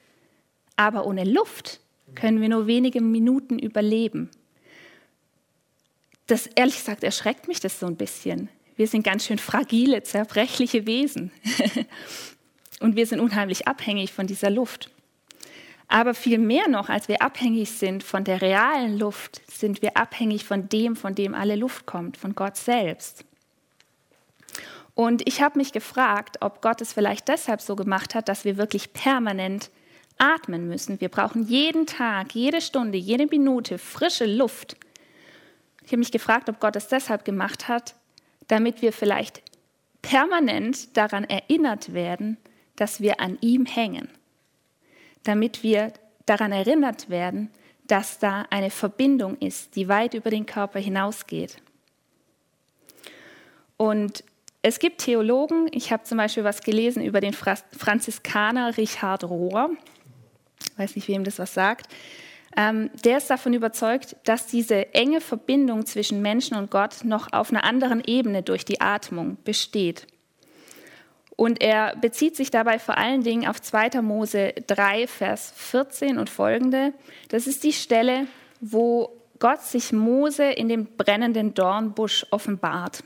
Aber 0.75 1.05
ohne 1.05 1.23
Luft 1.23 1.79
können 2.15 2.41
wir 2.41 2.49
nur 2.49 2.67
wenige 2.67 3.01
Minuten 3.01 3.59
überleben. 3.59 4.29
Das 6.27 6.47
ehrlich 6.47 6.75
gesagt 6.75 7.03
erschreckt 7.03 7.47
mich 7.47 7.59
das 7.59 7.79
so 7.79 7.85
ein 7.85 7.97
bisschen. 7.97 8.49
Wir 8.75 8.87
sind 8.87 9.03
ganz 9.03 9.25
schön 9.25 9.37
fragile, 9.37 10.01
zerbrechliche 10.03 10.87
Wesen. 10.87 11.31
und 12.79 12.95
wir 12.95 13.05
sind 13.05 13.19
unheimlich 13.19 13.67
abhängig 13.67 14.11
von 14.13 14.25
dieser 14.25 14.49
Luft. 14.49 14.89
Aber 15.93 16.15
viel 16.15 16.39
mehr 16.39 16.67
noch, 16.69 16.89
als 16.89 17.07
wir 17.07 17.21
abhängig 17.21 17.69
sind 17.69 18.03
von 18.03 18.23
der 18.23 18.41
realen 18.41 18.97
Luft, 18.97 19.43
sind 19.47 19.83
wir 19.83 19.95
abhängig 19.95 20.43
von 20.43 20.67
dem, 20.67 20.95
von 20.95 21.13
dem 21.13 21.35
alle 21.35 21.55
Luft 21.55 21.85
kommt, 21.85 22.17
von 22.17 22.33
Gott 22.33 22.57
selbst. 22.57 23.23
Und 24.95 25.21
ich 25.27 25.43
habe 25.43 25.59
mich 25.59 25.71
gefragt, 25.71 26.37
ob 26.41 26.63
Gott 26.63 26.81
es 26.81 26.93
vielleicht 26.93 27.27
deshalb 27.27 27.61
so 27.61 27.75
gemacht 27.75 28.15
hat, 28.15 28.27
dass 28.27 28.43
wir 28.43 28.57
wirklich 28.57 28.93
permanent 28.93 29.69
atmen 30.17 30.67
müssen. 30.67 30.99
Wir 30.99 31.09
brauchen 31.09 31.43
jeden 31.43 31.85
Tag, 31.85 32.33
jede 32.33 32.61
Stunde, 32.61 32.97
jede 32.97 33.27
Minute 33.27 33.77
frische 33.77 34.25
Luft. 34.25 34.75
Ich 35.83 35.89
habe 35.89 35.99
mich 35.99 36.11
gefragt, 36.11 36.49
ob 36.49 36.59
Gott 36.59 36.75
es 36.75 36.87
deshalb 36.87 37.23
gemacht 37.23 37.67
hat, 37.67 37.93
damit 38.47 38.81
wir 38.81 38.93
vielleicht 38.93 39.43
permanent 40.01 40.97
daran 40.97 41.23
erinnert 41.25 41.93
werden, 41.93 42.37
dass 42.77 42.99
wir 42.99 43.19
an 43.19 43.37
ihm 43.41 43.67
hängen 43.67 44.09
damit 45.23 45.63
wir 45.63 45.93
daran 46.25 46.51
erinnert 46.51 47.09
werden, 47.09 47.49
dass 47.87 48.19
da 48.19 48.45
eine 48.49 48.69
Verbindung 48.69 49.37
ist, 49.37 49.75
die 49.75 49.89
weit 49.89 50.13
über 50.13 50.29
den 50.29 50.45
Körper 50.45 50.79
hinausgeht. 50.79 51.57
Und 53.77 54.23
es 54.61 54.79
gibt 54.79 55.01
Theologen, 55.01 55.67
ich 55.71 55.91
habe 55.91 56.03
zum 56.03 56.17
Beispiel 56.17 56.45
was 56.45 56.61
gelesen 56.61 57.03
über 57.03 57.19
den 57.19 57.33
Franziskaner 57.33 58.77
Richard 58.77 59.25
Rohr, 59.25 59.71
weiß 60.77 60.95
nicht, 60.95 61.09
wem 61.09 61.25
das 61.25 61.39
was 61.39 61.53
sagt, 61.53 61.87
ähm, 62.55 62.91
der 63.03 63.17
ist 63.17 63.29
davon 63.29 63.53
überzeugt, 63.53 64.15
dass 64.23 64.45
diese 64.45 64.93
enge 64.93 65.21
Verbindung 65.21 65.85
zwischen 65.85 66.21
Menschen 66.21 66.55
und 66.55 66.71
Gott 66.71 67.03
noch 67.03 67.33
auf 67.33 67.51
einer 67.51 67.63
anderen 67.63 68.01
Ebene 68.05 68.43
durch 68.43 68.63
die 68.63 68.79
Atmung 68.79 69.37
besteht. 69.43 70.07
Und 71.35 71.61
er 71.61 71.95
bezieht 71.95 72.35
sich 72.35 72.51
dabei 72.51 72.79
vor 72.79 72.97
allen 72.97 73.23
Dingen 73.23 73.47
auf 73.47 73.61
2. 73.61 74.01
Mose 74.01 74.53
3, 74.67 75.07
Vers 75.07 75.53
14 75.55 76.17
und 76.17 76.29
folgende. 76.29 76.93
Das 77.29 77.47
ist 77.47 77.63
die 77.63 77.73
Stelle, 77.73 78.27
wo 78.61 79.09
Gott 79.39 79.61
sich 79.61 79.91
Mose 79.91 80.45
in 80.45 80.69
dem 80.69 80.85
brennenden 80.85 81.53
Dornbusch 81.53 82.25
offenbart. 82.31 83.03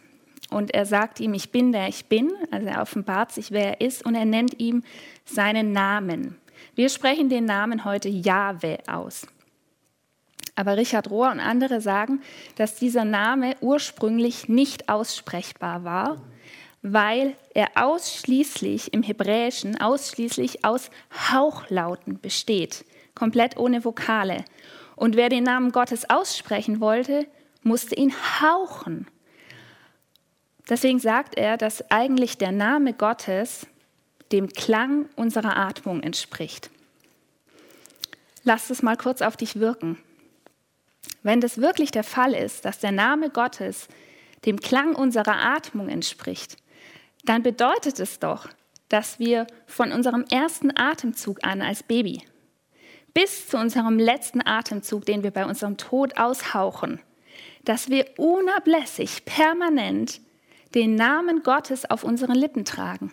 Und 0.50 0.74
er 0.74 0.86
sagt 0.86 1.20
ihm, 1.20 1.34
ich 1.34 1.52
bin 1.52 1.72
der 1.72 1.88
ich 1.88 2.06
bin. 2.06 2.32
Also 2.52 2.68
er 2.68 2.82
offenbart 2.82 3.32
sich, 3.32 3.52
wer 3.52 3.80
er 3.80 3.82
ist, 3.82 4.06
und 4.06 4.16
er 4.16 4.26
nennt 4.26 4.60
ihm 4.60 4.84
seinen 5.26 5.72
Namen. 5.72 6.38
Wir 6.76 6.90
sprechen 6.90 7.30
den 7.30 7.46
Namen 7.46 7.86
heute 7.86 8.10
Jahwe 8.10 8.78
aus. 8.88 9.26
Aber 10.56 10.76
Richard 10.76 11.10
Rohr 11.10 11.32
und 11.32 11.40
andere 11.40 11.82
sagen, 11.82 12.22
dass 12.56 12.76
dieser 12.76 13.06
Name 13.06 13.56
ursprünglich 13.62 14.50
nicht 14.50 14.90
aussprechbar 14.90 15.84
war 15.84 16.22
weil 16.82 17.36
er 17.54 17.70
ausschließlich 17.76 18.94
im 18.94 19.04
Hebräischen 19.04 19.80
ausschließlich 19.80 20.64
aus 20.64 20.90
Hauchlauten 21.32 22.20
besteht, 22.20 22.86
komplett 23.16 23.58
ohne 23.58 23.84
Vokale. 23.84 24.46
Und 24.96 25.16
wer 25.16 25.30
den 25.30 25.44
Namen 25.44 25.72
Gottes 25.72 26.10
aussprechen 26.10 26.80
wollte, 26.80 27.28
musste 27.64 27.96
ihn 27.96 28.14
hauchen. 28.42 29.08
Deswegen 30.70 31.00
sagt 31.00 31.38
er, 31.38 31.58
dass 31.58 31.90
eigentlich 31.92 32.38
der 32.38 32.52
Name 32.52 32.94
Gottes 32.94 33.68
dem 34.32 34.50
Klang 34.50 35.08
unserer 35.16 35.56
Atmung 35.56 36.02
entspricht. 36.02 36.70
Lass 38.44 38.70
es 38.70 38.82
mal 38.82 38.98
kurz 38.98 39.22
auf 39.22 39.38
dich 39.38 39.60
wirken. 39.60 39.98
Wenn 41.24 41.42
das 41.42 41.60
wirklich 41.60 41.92
der 41.92 42.04
Fall 42.04 42.34
ist, 42.34 42.66
dass 42.66 42.80
der 42.80 42.92
Name 42.92 43.30
Gottes 43.30 43.88
dem 44.46 44.60
Klang 44.60 44.96
unserer 44.96 45.44
Atmung 45.44 45.90
entspricht, 45.90 46.58
dann 47.28 47.44
bedeutet 47.44 48.00
es 48.00 48.20
doch, 48.20 48.50
dass 48.90 49.20
wir 49.20 49.48
von 49.66 49.92
unserem 49.92 50.26
ersten 50.32 50.76
Atemzug 50.78 51.44
an 51.44 51.62
als 51.62 51.84
Baby 51.84 52.24
bis 53.14 53.48
zu 53.48 53.58
unserem 53.58 53.98
letzten 53.98 54.46
Atemzug, 54.46 55.06
den 55.06 55.24
wir 55.24 55.32
bei 55.32 55.46
unserem 55.46 55.78
Tod 55.78 56.18
aushauchen, 56.18 57.00
dass 57.64 57.90
wir 57.90 58.06
unablässig, 58.18 59.26
permanent 59.26 60.22
den 60.76 60.94
Namen 60.94 61.42
Gottes 61.42 61.90
auf 61.90 62.04
unseren 62.04 62.36
Lippen 62.36 62.64
tragen. 62.64 63.12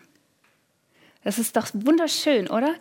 Das 1.23 1.39
ist 1.39 1.57
doch 1.57 1.69
wunderschön, 1.73 2.49
oder? 2.49 2.75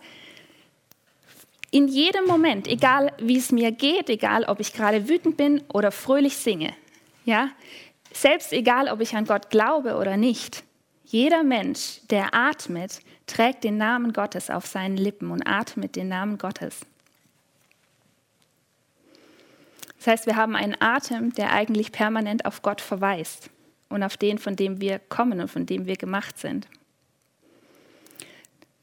In 1.70 1.88
jedem 1.88 2.26
Moment, 2.26 2.68
egal 2.68 3.12
wie 3.18 3.38
es 3.38 3.50
mir 3.50 3.72
geht, 3.72 4.10
egal 4.10 4.44
ob 4.44 4.60
ich 4.60 4.74
gerade 4.74 5.08
wütend 5.08 5.38
bin 5.38 5.62
oder 5.72 5.90
fröhlich 5.90 6.36
singe, 6.36 6.74
ja, 7.24 7.48
selbst 8.12 8.52
egal 8.52 8.88
ob 8.88 9.00
ich 9.00 9.16
an 9.16 9.24
Gott 9.24 9.48
glaube 9.48 9.96
oder 9.96 10.18
nicht, 10.18 10.62
jeder 11.14 11.44
Mensch, 11.44 12.00
der 12.10 12.34
atmet, 12.34 12.98
trägt 13.26 13.62
den 13.62 13.76
Namen 13.76 14.12
Gottes 14.12 14.50
auf 14.50 14.66
seinen 14.66 14.96
Lippen 14.96 15.30
und 15.30 15.46
atmet 15.46 15.94
den 15.94 16.08
Namen 16.08 16.38
Gottes. 16.38 16.80
Das 19.98 20.08
heißt, 20.08 20.26
wir 20.26 20.34
haben 20.34 20.56
einen 20.56 20.74
Atem, 20.80 21.32
der 21.32 21.52
eigentlich 21.52 21.92
permanent 21.92 22.44
auf 22.46 22.62
Gott 22.62 22.80
verweist 22.80 23.48
und 23.88 24.02
auf 24.02 24.16
den, 24.16 24.38
von 24.38 24.56
dem 24.56 24.80
wir 24.80 24.98
kommen 24.98 25.40
und 25.40 25.46
von 25.46 25.66
dem 25.66 25.86
wir 25.86 25.94
gemacht 25.94 26.36
sind. 26.36 26.66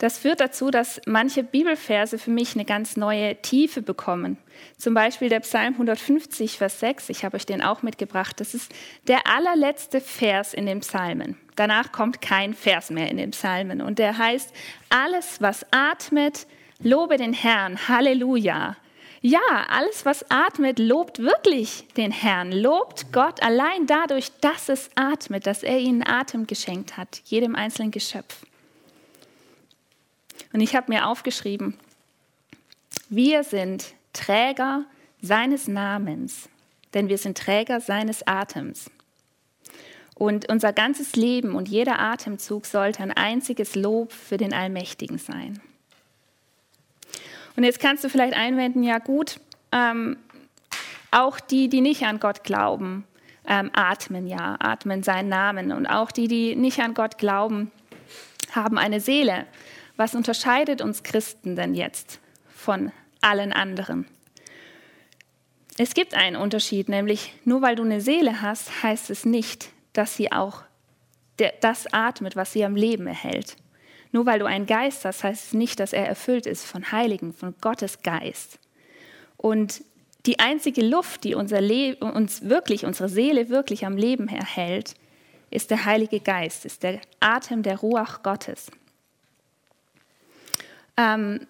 Das 0.02 0.18
führt 0.18 0.40
dazu, 0.40 0.72
dass 0.72 1.00
manche 1.06 1.44
Bibelverse 1.44 2.18
für 2.18 2.32
mich 2.32 2.56
eine 2.56 2.66
ganz 2.66 2.98
neue 2.98 3.40
Tiefe 3.40 3.84
bekommen. 3.84 4.38
Zum 4.76 4.96
Beispiel 4.96 5.30
der 5.30 5.42
Psalm 5.42 5.74
150, 5.74 6.58
Vers 6.58 6.80
6, 6.80 7.10
ich 7.10 7.24
habe 7.24 7.36
euch 7.36 7.46
den 7.46 7.62
auch 7.62 7.84
mitgebracht. 7.84 8.40
Das 8.40 8.56
ist 8.56 8.74
der 9.08 9.28
allerletzte 9.28 10.02
Vers 10.02 10.56
in 10.56 10.66
den 10.66 10.80
Psalmen. 10.80 11.38
Danach 11.56 11.92
kommt 11.92 12.20
kein 12.20 12.56
Vers 12.56 12.90
mehr 12.90 13.12
in 13.12 13.18
den 13.18 13.30
Psalmen. 13.30 13.80
Und 13.80 14.00
der 14.00 14.18
heißt, 14.18 14.52
alles, 14.90 15.40
was 15.40 15.68
atmet, 15.70 16.48
lobe 16.80 17.18
den 17.18 17.34
Herrn. 17.34 17.88
Halleluja. 17.88 18.78
Ja, 19.22 19.68
alles, 19.70 20.04
was 20.04 20.26
atmet, 20.32 20.80
lobt 20.80 21.20
wirklich 21.20 21.86
den 21.96 22.12
Herrn, 22.12 22.52
lobt 22.52 23.14
Gott 23.14 23.44
allein 23.44 23.86
dadurch, 23.86 24.32
dass 24.42 24.68
es 24.68 24.90
atmet, 24.96 25.46
dass 25.46 25.62
er 25.62 25.78
ihnen 25.78 26.02
Atem 26.02 26.48
geschenkt 26.48 26.98
hat, 26.98 27.22
jedem 27.26 27.56
einzelnen 27.56 27.92
Geschöpf. 27.92 28.48
Und 30.54 30.62
ich 30.62 30.76
habe 30.76 30.92
mir 30.92 31.08
aufgeschrieben, 31.08 31.78
wir 33.10 33.44
sind 33.44 33.94
Träger 34.14 34.86
seines 35.22 35.68
Namens, 35.68 36.50
denn 36.94 37.08
wir 37.08 37.18
sind 37.18 37.38
Träger 37.38 37.80
seines 37.80 38.26
Atems. 38.28 38.90
Und 40.16 40.50
unser 40.50 40.74
ganzes 40.74 41.16
Leben 41.16 41.56
und 41.56 41.68
jeder 41.68 42.00
Atemzug 42.00 42.66
sollte 42.66 43.02
ein 43.02 43.12
einziges 43.12 43.76
Lob 43.76 44.12
für 44.12 44.38
den 44.38 44.54
Allmächtigen 44.54 45.18
sein. 45.18 45.60
Und 47.56 47.64
jetzt 47.64 47.80
kannst 47.80 48.04
du 48.04 48.10
vielleicht 48.10 48.36
einwenden, 48.36 48.84
ja 48.84 49.00
gut, 49.00 49.40
ähm, 49.72 50.18
auch 51.12 51.40
die, 51.40 51.70
die 51.70 51.82
nicht 51.82 52.04
an 52.04 52.20
Gott 52.20 52.44
glauben, 52.44 53.06
ähm, 53.48 53.72
atmen 53.74 54.28
ja, 54.28 54.56
atmen 54.60 55.04
seinen 55.04 55.30
Namen. 55.30 55.72
Und 55.72 55.88
auch 55.88 56.12
die, 56.12 56.28
die 56.28 56.56
nicht 56.56 56.80
an 56.80 56.94
Gott 56.94 57.18
glauben, 57.18 57.72
haben 58.54 58.78
eine 58.78 59.00
Seele. 59.00 59.46
Was 60.02 60.16
unterscheidet 60.16 60.82
uns 60.82 61.04
Christen 61.04 61.56
denn 61.56 61.76
jetzt 61.76 62.20
von 62.50 62.92
allen 63.22 63.54
anderen? 63.54 64.08
Es 65.78 65.94
gibt 65.94 66.16
einen 66.16 66.38
Unterschied, 66.38 66.90
nämlich 66.90 67.36
nur 67.46 67.62
weil 67.62 67.76
du 67.76 67.84
eine 67.84 68.02
Seele 68.02 68.42
hast, 68.42 68.82
heißt 68.82 69.12
es 69.12 69.26
nicht, 69.26 69.70
dass 69.94 70.16
sie 70.16 70.32
auch 70.32 70.64
das 71.60 71.86
atmet, 71.94 72.36
was 72.36 72.52
sie 72.52 72.66
am 72.66 72.76
Leben 72.76 73.06
erhält. 73.06 73.58
Nur 74.12 74.26
weil 74.26 74.40
du 74.40 74.46
einen 74.46 74.66
Geist 74.66 75.06
hast, 75.06 75.24
heißt 75.24 75.46
es 75.50 75.54
nicht, 75.54 75.80
dass 75.80 75.94
er 75.94 76.08
erfüllt 76.08 76.48
ist 76.48 76.66
von 76.66 76.92
Heiligen, 76.92 77.32
von 77.32 77.54
Gottes 77.62 78.02
Geist. 78.02 78.58
Und 79.38 79.84
die 80.26 80.40
einzige 80.40 80.82
Luft, 80.82 81.26
die 81.26 81.36
unser 81.36 81.62
uns 82.00 82.50
wirklich, 82.50 82.88
unsere 82.88 83.08
Seele 83.08 83.50
wirklich 83.50 83.86
am 83.86 83.98
Leben 83.98 84.30
erhält, 84.30 84.96
ist 85.52 85.70
der 85.70 85.86
Heilige 85.86 86.22
Geist, 86.22 86.66
ist 86.66 86.82
der 86.82 87.02
Atem 87.20 87.62
der 87.62 87.78
Ruach 87.78 88.24
Gottes. 88.24 88.72
Ähm, 90.98 91.48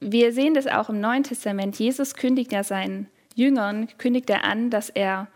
wir 0.00 0.32
sehen 0.32 0.54
das 0.54 0.66
auch 0.66 0.90
im 0.90 1.00
Neuen 1.00 1.22
Testament. 1.22 1.78
Jesus 1.78 2.14
kündigt 2.14 2.52
ja 2.52 2.62
seinen 2.62 3.08
Jüngern, 3.34 3.88
kündigt 3.98 4.28
er 4.30 4.44
an, 4.44 4.70
dass 4.70 4.90
er, 4.90 5.28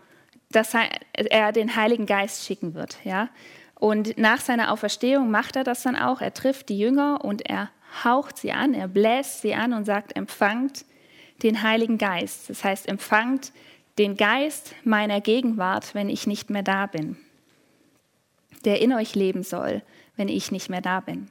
dass 0.51 0.73
er 1.13 1.51
den 1.51 1.75
Heiligen 1.75 2.05
Geist 2.05 2.45
schicken 2.45 2.75
wird. 2.75 2.97
Ja? 3.03 3.29
Und 3.75 4.17
nach 4.17 4.41
seiner 4.41 4.71
Auferstehung 4.71 5.31
macht 5.31 5.55
er 5.55 5.63
das 5.63 5.83
dann 5.83 5.95
auch. 5.95 6.21
Er 6.21 6.33
trifft 6.33 6.69
die 6.69 6.77
Jünger 6.77 7.23
und 7.23 7.49
er 7.49 7.71
haucht 8.03 8.37
sie 8.37 8.51
an, 8.51 8.73
er 8.73 8.87
bläst 8.87 9.41
sie 9.41 9.55
an 9.55 9.73
und 9.73 9.85
sagt, 9.85 10.15
empfangt 10.15 10.85
den 11.41 11.63
Heiligen 11.63 11.97
Geist. 11.97 12.49
Das 12.49 12.63
heißt, 12.63 12.87
empfangt 12.87 13.51
den 13.97 14.15
Geist 14.15 14.75
meiner 14.83 15.21
Gegenwart, 15.21 15.95
wenn 15.95 16.09
ich 16.09 16.27
nicht 16.27 16.49
mehr 16.49 16.63
da 16.63 16.85
bin, 16.85 17.17
der 18.65 18.81
in 18.81 18.93
euch 18.93 19.15
leben 19.15 19.43
soll, 19.43 19.81
wenn 20.15 20.27
ich 20.27 20.51
nicht 20.51 20.69
mehr 20.69 20.81
da 20.81 20.99
bin. 20.99 21.29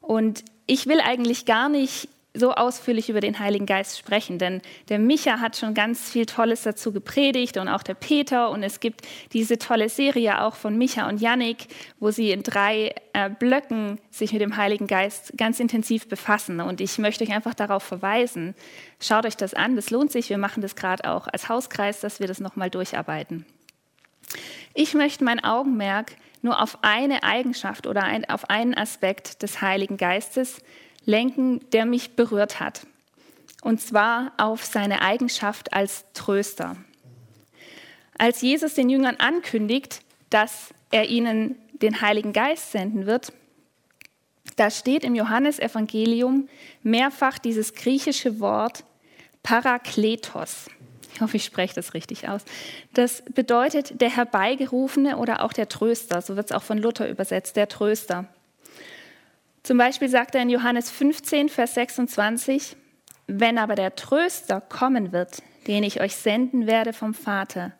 Und 0.00 0.44
ich 0.68 0.86
will 0.86 1.00
eigentlich 1.00 1.46
gar 1.46 1.68
nicht 1.68 2.08
so 2.34 2.52
ausführlich 2.52 3.08
über 3.08 3.20
den 3.20 3.38
Heiligen 3.38 3.66
Geist 3.66 3.98
sprechen, 3.98 4.38
denn 4.38 4.60
der 4.90 4.98
Micha 4.98 5.40
hat 5.40 5.56
schon 5.56 5.74
ganz 5.74 6.10
viel 6.10 6.26
Tolles 6.26 6.62
dazu 6.62 6.92
gepredigt 6.92 7.56
und 7.56 7.68
auch 7.68 7.82
der 7.82 7.94
Peter. 7.94 8.50
Und 8.50 8.62
es 8.62 8.78
gibt 8.78 9.02
diese 9.32 9.58
tolle 9.58 9.88
Serie 9.88 10.42
auch 10.42 10.54
von 10.54 10.76
Micha 10.76 11.08
und 11.08 11.20
Yannick, 11.20 11.66
wo 11.98 12.10
sie 12.10 12.30
in 12.30 12.42
drei 12.42 12.94
äh, 13.14 13.30
Blöcken 13.30 13.98
sich 14.10 14.32
mit 14.32 14.42
dem 14.42 14.56
Heiligen 14.56 14.86
Geist 14.86 15.32
ganz 15.36 15.58
intensiv 15.58 16.08
befassen. 16.08 16.60
Und 16.60 16.80
ich 16.80 16.98
möchte 16.98 17.24
euch 17.24 17.32
einfach 17.32 17.54
darauf 17.54 17.82
verweisen, 17.82 18.54
schaut 19.00 19.26
euch 19.26 19.36
das 19.36 19.54
an, 19.54 19.74
das 19.74 19.90
lohnt 19.90 20.12
sich, 20.12 20.28
wir 20.28 20.38
machen 20.38 20.60
das 20.60 20.76
gerade 20.76 21.10
auch 21.10 21.26
als 21.26 21.48
Hauskreis, 21.48 22.00
dass 22.00 22.20
wir 22.20 22.28
das 22.28 22.40
nochmal 22.40 22.70
durcharbeiten. 22.70 23.46
Ich 24.74 24.94
möchte 24.94 25.24
mein 25.24 25.42
Augenmerk 25.42 26.12
nur 26.42 26.62
auf 26.62 26.78
eine 26.82 27.22
Eigenschaft 27.22 27.86
oder 27.86 28.04
ein, 28.04 28.28
auf 28.28 28.50
einen 28.50 28.74
Aspekt 28.74 29.42
des 29.42 29.60
Heiligen 29.60 29.96
Geistes 29.96 30.60
lenken, 31.04 31.60
der 31.72 31.86
mich 31.86 32.16
berührt 32.16 32.60
hat. 32.60 32.86
Und 33.62 33.80
zwar 33.80 34.32
auf 34.36 34.64
seine 34.64 35.02
Eigenschaft 35.02 35.72
als 35.72 36.04
Tröster. 36.14 36.76
Als 38.16 38.40
Jesus 38.40 38.74
den 38.74 38.88
Jüngern 38.88 39.16
ankündigt, 39.16 40.00
dass 40.30 40.74
er 40.90 41.08
ihnen 41.08 41.56
den 41.72 42.00
Heiligen 42.00 42.32
Geist 42.32 42.72
senden 42.72 43.06
wird, 43.06 43.32
da 44.56 44.70
steht 44.70 45.04
im 45.04 45.14
Johannesevangelium 45.14 46.48
mehrfach 46.82 47.38
dieses 47.38 47.74
griechische 47.74 48.40
Wort 48.40 48.84
Parakletos. 49.42 50.66
Ich 51.18 51.22
hoffe, 51.22 51.36
ich 51.36 51.44
spreche 51.44 51.74
das 51.74 51.94
richtig 51.94 52.28
aus. 52.28 52.44
Das 52.94 53.24
bedeutet 53.34 54.00
der 54.00 54.14
Herbeigerufene 54.14 55.16
oder 55.16 55.42
auch 55.42 55.52
der 55.52 55.68
Tröster. 55.68 56.22
So 56.22 56.36
wird 56.36 56.46
es 56.46 56.52
auch 56.56 56.62
von 56.62 56.78
Luther 56.78 57.10
übersetzt, 57.10 57.56
der 57.56 57.66
Tröster. 57.66 58.26
Zum 59.64 59.78
Beispiel 59.78 60.08
sagt 60.08 60.36
er 60.36 60.42
in 60.42 60.48
Johannes 60.48 60.92
15, 60.92 61.48
Vers 61.48 61.74
26, 61.74 62.76
wenn 63.26 63.58
aber 63.58 63.74
der 63.74 63.96
Tröster 63.96 64.60
kommen 64.60 65.10
wird, 65.10 65.42
den 65.66 65.82
ich 65.82 66.00
euch 66.00 66.14
senden 66.14 66.68
werde 66.68 66.92
vom 66.92 67.14
Vater, 67.14 67.72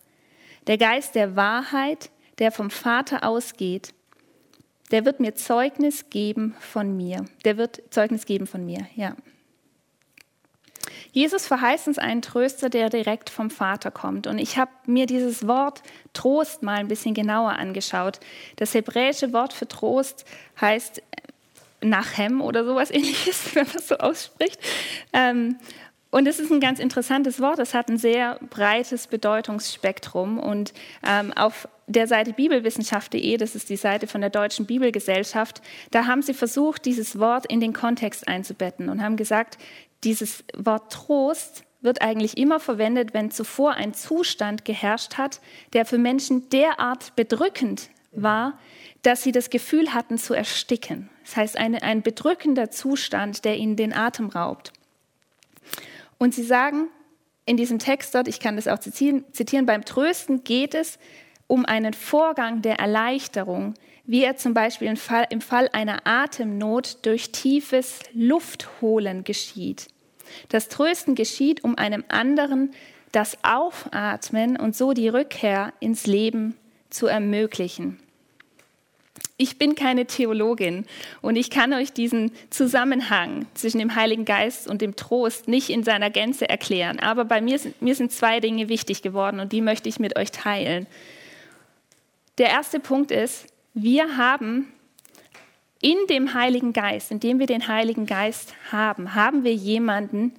der 0.67 0.77
Geist 0.77 1.15
der 1.15 1.37
Wahrheit, 1.37 2.11
der 2.41 2.51
vom 2.51 2.71
Vater 2.71 3.23
ausgeht, 3.23 3.95
der 4.91 5.05
wird 5.05 5.21
mir 5.21 5.37
Zeugnis 5.37 6.11
geben 6.11 6.57
von 6.59 6.97
mir. 6.97 7.25
Der 7.45 7.57
wird 7.57 7.83
Zeugnis 7.91 8.27
geben 8.27 8.49
von 8.49 8.67
mir, 8.67 8.89
ja. 8.97 9.15
Jesus 11.13 11.47
verheißt 11.47 11.89
uns 11.89 11.99
einen 11.99 12.23
Tröster, 12.23 12.71
der 12.71 12.91
direkt 12.91 13.31
vom 13.31 13.51
Vater 13.51 13.91
kommt. 13.91 14.27
Und 14.27 14.39
ich 14.39 14.59
habe 14.59 14.71
mir 14.87 15.07
dieses 15.07 15.47
Wort 15.47 15.83
Trost 16.13 16.63
mal 16.63 16.77
ein 16.77 16.89
bisschen 16.89 17.15
genauer 17.15 17.53
angeschaut. 17.53 18.21
Das 18.57 18.75
hebräische 18.75 19.33
Wort 19.33 19.53
für 19.53 19.69
Trost 19.69 20.25
heißt 20.61 21.03
Nachem 21.81 22.41
oder 22.41 22.65
sowas 22.65 22.91
ähnliches, 22.93 23.55
wenn 23.55 23.67
man 23.67 23.77
es 23.77 23.89
so 23.89 23.97
ausspricht. 23.99 24.59
Ähm, 25.13 25.57
und 26.11 26.27
es 26.27 26.39
ist 26.39 26.51
ein 26.51 26.61
ganz 26.61 26.79
interessantes 26.79 27.41
Wort. 27.41 27.59
Es 27.59 27.75
hat 27.75 27.89
ein 27.91 27.99
sehr 27.99 28.39
breites 28.49 29.07
Bedeutungsspektrum. 29.09 30.39
Und 30.39 30.73
ähm, 31.07 31.33
auf 31.35 31.69
der 31.87 32.07
Seite 32.07 32.33
bibelwissenschaft.de, 32.33 33.37
das 33.37 33.55
ist 33.55 33.69
die 33.69 33.77
Seite 33.77 34.07
von 34.07 34.21
der 34.21 34.31
Deutschen 34.31 34.67
Bibelgesellschaft, 34.67 35.61
da 35.91 36.07
haben 36.07 36.23
sie 36.23 36.35
versucht, 36.35 36.85
dieses 36.85 37.19
Wort 37.19 37.47
in 37.47 37.61
den 37.61 37.73
Kontext 37.73 38.27
einzubetten 38.27 38.89
und 38.89 39.03
haben 39.03 39.17
gesagt, 39.17 39.59
dieses 40.05 40.45
Wort 40.57 40.93
Trost 40.93 41.65
wird 41.81 42.03
eigentlich 42.03 42.37
immer 42.37 42.61
verwendet, 42.61 43.15
wenn 43.15 43.31
zuvor 43.31 43.75
ein 43.75 43.95
Zustand 43.95 44.65
geherrscht 44.65 45.15
hat, 45.15 45.41
der 45.73 45.85
für 45.85 45.99
Menschen 45.99 46.49
derart 46.51 47.15
bedrückend 47.15 47.91
war, 48.13 48.59
dass 49.03 49.23
sie 49.23 49.33
das 49.33 49.51
Gefühl 49.51 49.95
hatten 49.95 50.19
zu 50.19 50.35
ersticken. 50.35 51.09
Das 51.25 51.37
heißt, 51.37 51.57
eine, 51.57 51.83
ein 51.83 52.03
bedrückender 52.03 52.71
Zustand, 52.71 53.45
der 53.45 53.57
ihnen 53.57 53.77
den 53.77 53.93
Atem 53.93 54.29
raubt. 54.29 54.73
Und 56.19 56.35
sie 56.35 56.43
sagen 56.43 56.89
in 57.45 57.57
diesem 57.57 57.79
Text 57.79 58.15
dort, 58.15 58.29
ich 58.29 58.41
kann 58.41 58.57
das 58.57 58.69
auch 58.69 58.79
zitieren, 58.79 59.25
zitieren 59.33 59.67
beim 59.67 59.85
Trösten 59.85 60.43
geht 60.45 60.75
es 60.75 60.99
um 61.49 61.65
einen 61.65 61.95
Vorgang 61.95 62.63
der 62.63 62.79
Erleichterung, 62.79 63.75
wie 64.07 64.23
er 64.23 64.37
zum 64.37 64.55
Beispiel 64.55 64.89
im 64.89 64.97
Fall, 64.97 65.27
im 65.31 65.41
Fall 65.41 65.69
einer 65.73 66.07
Atemnot 66.07 66.99
durch 67.03 67.33
tiefes 67.33 68.01
Luftholen 68.15 69.25
geschieht. 69.25 69.89
Das 70.51 70.69
Trösten 70.69 71.15
geschieht, 71.15 71.65
um 71.65 71.77
einem 71.77 72.05
anderen 72.09 72.73
das 73.13 73.39
Aufatmen 73.43 74.57
und 74.57 74.77
so 74.77 74.93
die 74.93 75.09
Rückkehr 75.09 75.73
ins 75.81 76.07
Leben 76.07 76.55
zu 76.91 77.07
ermöglichen. 77.07 77.99
Ich 79.37 79.57
bin 79.57 79.75
keine 79.75 80.07
Theologin 80.07 80.85
und 81.23 81.37
ich 81.37 81.51
kann 81.51 81.73
euch 81.73 81.93
diesen 81.93 82.33
Zusammenhang 82.51 83.47
zwischen 83.55 83.79
dem 83.79 83.95
Heiligen 83.95 84.25
Geist 84.25 84.69
und 84.69 84.83
dem 84.83 84.97
Trost 84.97 85.49
nicht 85.49 85.71
in 85.71 85.85
seiner 85.85 86.11
Gänze 86.11 86.49
erklären. 86.49 86.99
Aber 86.99 87.25
bei 87.25 87.41
mir 87.41 87.59
sind, 87.59 87.81
mir 87.81 87.95
sind 87.95 88.11
zwei 88.11 88.41
Dinge 88.41 88.69
wichtig 88.69 89.01
geworden 89.01 89.39
und 89.39 89.53
die 89.53 89.61
möchte 89.61 89.89
ich 89.89 90.01
mit 90.01 90.19
euch 90.19 90.33
teilen. 90.33 90.87
Der 92.39 92.49
erste 92.49 92.81
Punkt 92.81 93.11
ist, 93.11 93.47
wir 93.75 94.17
haben 94.17 94.73
in 95.81 95.97
dem 96.09 96.35
Heiligen 96.35 96.73
Geist, 96.73 97.11
indem 97.11 97.39
wir 97.39 97.47
den 97.47 97.69
Heiligen 97.69 98.07
Geist 98.07 98.55
haben, 98.73 99.15
haben 99.15 99.45
wir 99.45 99.55
jemanden, 99.55 100.35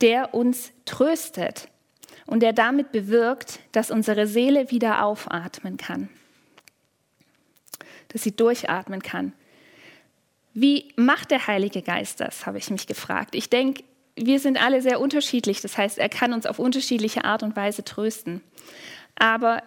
der 0.00 0.34
uns 0.34 0.72
tröstet 0.84 1.68
und 2.26 2.40
der 2.40 2.52
damit 2.52 2.92
bewirkt, 2.92 3.60
dass 3.72 3.90
unsere 3.90 4.26
Seele 4.26 4.70
wieder 4.70 5.04
aufatmen 5.04 5.76
kann 5.76 6.08
dass 8.08 8.22
sie 8.22 8.34
durchatmen 8.34 9.02
kann. 9.02 9.32
Wie 10.54 10.92
macht 10.96 11.30
der 11.30 11.46
Heilige 11.46 11.82
Geist 11.82 12.20
das, 12.20 12.46
habe 12.46 12.58
ich 12.58 12.70
mich 12.70 12.86
gefragt. 12.86 13.34
Ich 13.34 13.48
denke, 13.48 13.84
wir 14.16 14.40
sind 14.40 14.60
alle 14.60 14.82
sehr 14.82 15.00
unterschiedlich. 15.00 15.60
Das 15.60 15.78
heißt, 15.78 15.98
er 15.98 16.08
kann 16.08 16.32
uns 16.32 16.46
auf 16.46 16.58
unterschiedliche 16.58 17.24
Art 17.24 17.42
und 17.42 17.54
Weise 17.54 17.84
trösten. 17.84 18.42
Aber 19.16 19.62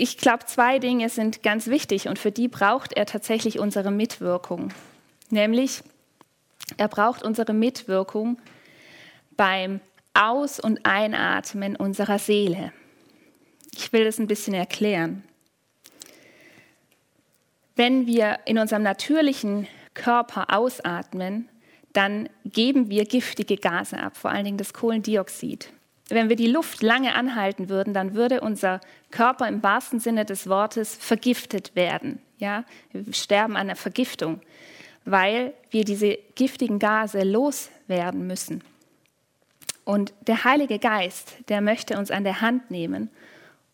ich 0.00 0.16
glaube, 0.16 0.46
zwei 0.46 0.78
Dinge 0.78 1.08
sind 1.08 1.42
ganz 1.42 1.66
wichtig 1.66 2.08
und 2.08 2.20
für 2.20 2.30
die 2.30 2.46
braucht 2.46 2.92
er 2.92 3.04
tatsächlich 3.04 3.58
unsere 3.58 3.90
Mitwirkung. 3.90 4.72
Nämlich, 5.28 5.82
er 6.76 6.86
braucht 6.86 7.24
unsere 7.24 7.52
Mitwirkung 7.52 8.40
beim 9.36 9.80
Aus- 10.14 10.60
und 10.60 10.86
Einatmen 10.86 11.74
unserer 11.74 12.20
Seele. 12.20 12.72
Ich 13.74 13.92
will 13.92 14.04
das 14.04 14.20
ein 14.20 14.28
bisschen 14.28 14.54
erklären. 14.54 15.24
Wenn 17.74 18.06
wir 18.06 18.38
in 18.44 18.58
unserem 18.58 18.84
natürlichen 18.84 19.66
Körper 19.94 20.54
ausatmen, 20.56 21.48
dann 21.92 22.28
geben 22.44 22.88
wir 22.88 23.04
giftige 23.04 23.56
Gase 23.56 23.98
ab, 23.98 24.16
vor 24.16 24.30
allen 24.30 24.44
Dingen 24.44 24.58
das 24.58 24.72
Kohlendioxid. 24.72 25.72
Wenn 26.08 26.28
wir 26.28 26.36
die 26.36 26.46
Luft 26.46 26.82
lange 26.82 27.14
anhalten 27.14 27.68
würden, 27.68 27.92
dann 27.92 28.14
würde 28.14 28.40
unser 28.40 28.80
Körper 29.10 29.46
im 29.46 29.62
wahrsten 29.62 30.00
Sinne 30.00 30.24
des 30.24 30.48
Wortes 30.48 30.96
vergiftet 30.96 31.76
werden. 31.76 32.20
Ja? 32.38 32.64
Wir 32.92 33.12
sterben 33.12 33.56
an 33.56 33.66
der 33.66 33.76
Vergiftung, 33.76 34.40
weil 35.04 35.52
wir 35.70 35.84
diese 35.84 36.18
giftigen 36.34 36.78
Gase 36.78 37.22
loswerden 37.24 38.26
müssen. 38.26 38.64
Und 39.84 40.12
der 40.26 40.44
Heilige 40.44 40.78
Geist, 40.78 41.36
der 41.48 41.60
möchte 41.60 41.98
uns 41.98 42.10
an 42.10 42.24
der 42.24 42.40
Hand 42.40 42.70
nehmen 42.70 43.10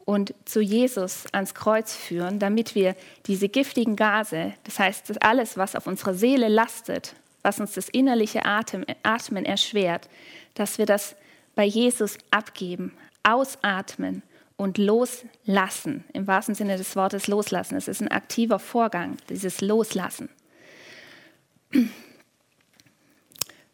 und 0.04 0.34
zu 0.44 0.60
Jesus 0.60 1.24
ans 1.32 1.54
Kreuz 1.54 1.94
führen, 1.94 2.38
damit 2.38 2.74
wir 2.74 2.94
diese 3.26 3.48
giftigen 3.48 3.96
Gase, 3.96 4.54
das 4.64 4.78
heißt 4.78 5.24
alles, 5.24 5.56
was 5.56 5.74
auf 5.74 5.86
unserer 5.86 6.14
Seele 6.14 6.48
lastet, 6.48 7.14
was 7.42 7.58
uns 7.60 7.72
das 7.72 7.88
innerliche 7.88 8.44
Atmen 8.44 9.44
erschwert, 9.44 10.08
dass 10.54 10.78
wir 10.78 10.86
das 10.86 11.16
bei 11.54 11.64
Jesus 11.64 12.18
abgeben, 12.30 12.92
ausatmen 13.22 14.22
und 14.56 14.78
loslassen. 14.78 16.04
Im 16.12 16.26
wahrsten 16.26 16.54
Sinne 16.54 16.76
des 16.76 16.96
Wortes 16.96 17.26
loslassen. 17.26 17.76
Es 17.76 17.88
ist 17.88 18.00
ein 18.00 18.10
aktiver 18.10 18.58
Vorgang, 18.58 19.16
dieses 19.28 19.60
Loslassen. 19.60 20.28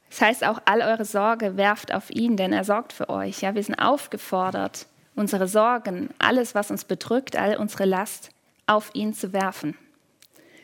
Das 0.08 0.20
heißt 0.20 0.44
auch, 0.44 0.60
all 0.64 0.80
eure 0.80 1.04
Sorge 1.04 1.56
werft 1.56 1.92
auf 1.94 2.10
ihn, 2.10 2.36
denn 2.36 2.52
er 2.52 2.64
sorgt 2.64 2.92
für 2.92 3.08
euch. 3.08 3.42
Ja, 3.42 3.54
wir 3.54 3.62
sind 3.62 3.76
aufgefordert, 3.76 4.86
unsere 5.14 5.46
Sorgen, 5.46 6.10
alles, 6.18 6.54
was 6.54 6.70
uns 6.70 6.84
bedrückt, 6.84 7.36
all 7.36 7.56
unsere 7.56 7.84
Last 7.84 8.30
auf 8.66 8.90
ihn 8.94 9.12
zu 9.14 9.32
werfen. 9.32 9.76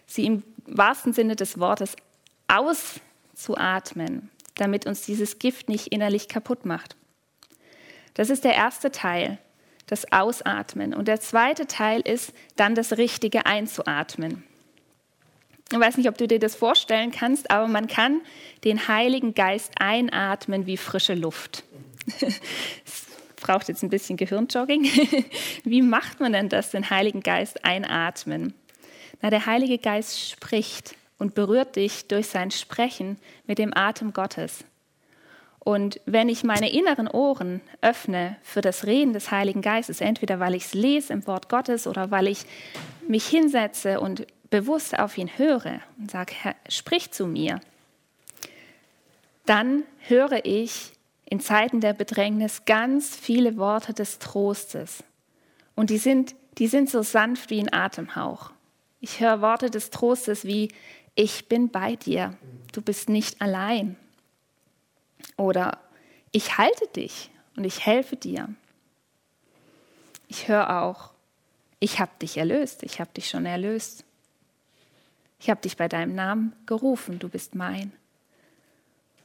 Sie 0.07 0.25
im 0.25 0.43
wahrsten 0.67 1.13
Sinne 1.13 1.37
des 1.37 1.59
Wortes 1.59 1.97
auszuatmen, 2.49 4.31
damit 4.55 4.87
uns 4.87 5.03
dieses 5.03 5.39
Gift 5.39 5.69
nicht 5.69 5.89
innerlich 5.89 6.29
kaputt 6.29 6.65
macht. 6.65 6.97
Das 8.17 8.31
ist 8.31 8.45
der 8.45 8.55
erste 8.55 8.91
Teil, 8.91 9.37
das 9.87 10.11
Ausatmen. 10.11 10.95
Und 10.95 11.07
der 11.07 11.21
zweite 11.21 11.67
Teil 11.67 12.01
ist 12.01 12.33
dann 12.57 12.75
das 12.75 12.97
Richtige 12.97 13.45
einzuatmen. 13.45 14.43
Ich 15.71 15.79
weiß 15.79 15.99
nicht, 15.99 16.09
ob 16.09 16.17
du 16.17 16.27
dir 16.27 16.39
das 16.39 16.55
vorstellen 16.55 17.11
kannst, 17.11 17.51
aber 17.51 17.69
man 17.69 17.89
kann 17.89 18.23
den 18.65 18.89
Heiligen 18.89 19.35
Geist 19.35 19.73
einatmen 19.79 20.65
wie 20.65 20.79
frische 20.79 21.15
Luft. 21.15 21.65
Es 22.21 23.07
braucht 23.37 23.69
jetzt 23.69 23.83
ein 23.83 23.91
bisschen 23.91 24.17
Gehirnjogging. 24.17 24.85
Wie 25.65 25.83
macht 25.83 26.21
man 26.21 26.33
denn 26.33 26.49
das, 26.49 26.71
den 26.71 26.89
Heiligen 26.89 27.21
Geist 27.21 27.65
einatmen? 27.65 28.55
Na, 29.21 29.29
der 29.29 29.47
Heilige 29.47 29.79
Geist 29.79 30.31
spricht 30.31 30.95
und 31.19 31.35
berührt 31.35 31.77
dich 31.77 32.07
durch 32.07 32.29
sein 32.29 32.51
Sprechen 32.51 33.19
mit 33.47 33.59
dem 33.59 33.77
Atem 33.77 34.13
Gottes. 34.13 34.65
Und 35.67 36.01
wenn 36.07 36.29
ich 36.29 36.45
meine 36.45 36.71
inneren 36.71 37.09
Ohren 37.09 37.61
öffne 37.81 38.37
für 38.45 38.61
das 38.61 38.87
Reden 38.87 39.13
des 39.13 39.33
Heiligen 39.33 39.63
Geistes, 39.63 40.01
entweder 40.01 40.39
weil 40.39 40.55
ich 40.55 40.67
es 40.67 40.75
lese 40.75 41.13
im 41.13 41.27
Wort 41.27 41.49
Gottes 41.49 41.89
oder 41.89 42.13
weil 42.13 42.29
ich 42.29 42.45
mich 43.09 43.27
hinsetze 43.27 43.99
und 43.99 44.29
bewusst 44.49 44.97
auf 44.97 45.19
ihn 45.19 45.29
höre 45.37 45.81
und 45.99 46.09
sage, 46.09 46.35
Herr, 46.41 46.55
sprich 46.69 47.11
zu 47.11 47.27
mir, 47.27 47.59
dann 49.45 49.83
höre 50.07 50.45
ich 50.45 50.93
in 51.25 51.41
Zeiten 51.41 51.81
der 51.81 51.95
Bedrängnis 51.95 52.65
ganz 52.65 53.17
viele 53.17 53.57
Worte 53.57 53.93
des 53.93 54.21
Trostes. 54.21 55.03
Und 55.75 55.91
die 55.91 55.99
sind, 55.99 56.37
die 56.59 56.69
sind 56.69 56.89
so 56.89 57.03
sanft 57.03 57.51
wie 57.51 57.59
ein 57.59 57.73
Atemhauch. 57.73 58.53
Ich 59.01 59.19
höre 59.19 59.41
Worte 59.41 59.69
des 59.69 59.91
Trostes 59.91 60.45
wie, 60.45 60.69
ich 61.17 61.49
bin 61.49 61.71
bei 61.71 61.97
dir, 61.97 62.37
du 62.73 62.83
bist 62.83 63.09
nicht 63.09 63.43
allein. 63.43 63.97
Oder 65.37 65.79
ich 66.33 66.59
halte 66.59 66.87
dich 66.89 67.31
und 67.57 67.65
ich 67.65 67.87
helfe 67.87 68.17
dir. 68.17 68.49
Ich 70.29 70.49
höre 70.49 70.83
auch, 70.83 71.11
ich 71.79 72.01
habe 72.01 72.11
dich 72.21 72.37
erlöst, 72.37 72.83
ich 72.83 73.01
habe 73.01 73.11
dich 73.13 73.29
schon 73.29 73.47
erlöst. 73.47 74.05
Ich 75.39 75.51
habe 75.51 75.61
dich 75.61 75.77
bei 75.77 75.89
deinem 75.89 76.15
Namen 76.15 76.55
gerufen, 76.67 77.19
du 77.19 77.29
bist 77.29 77.55
mein. 77.55 77.93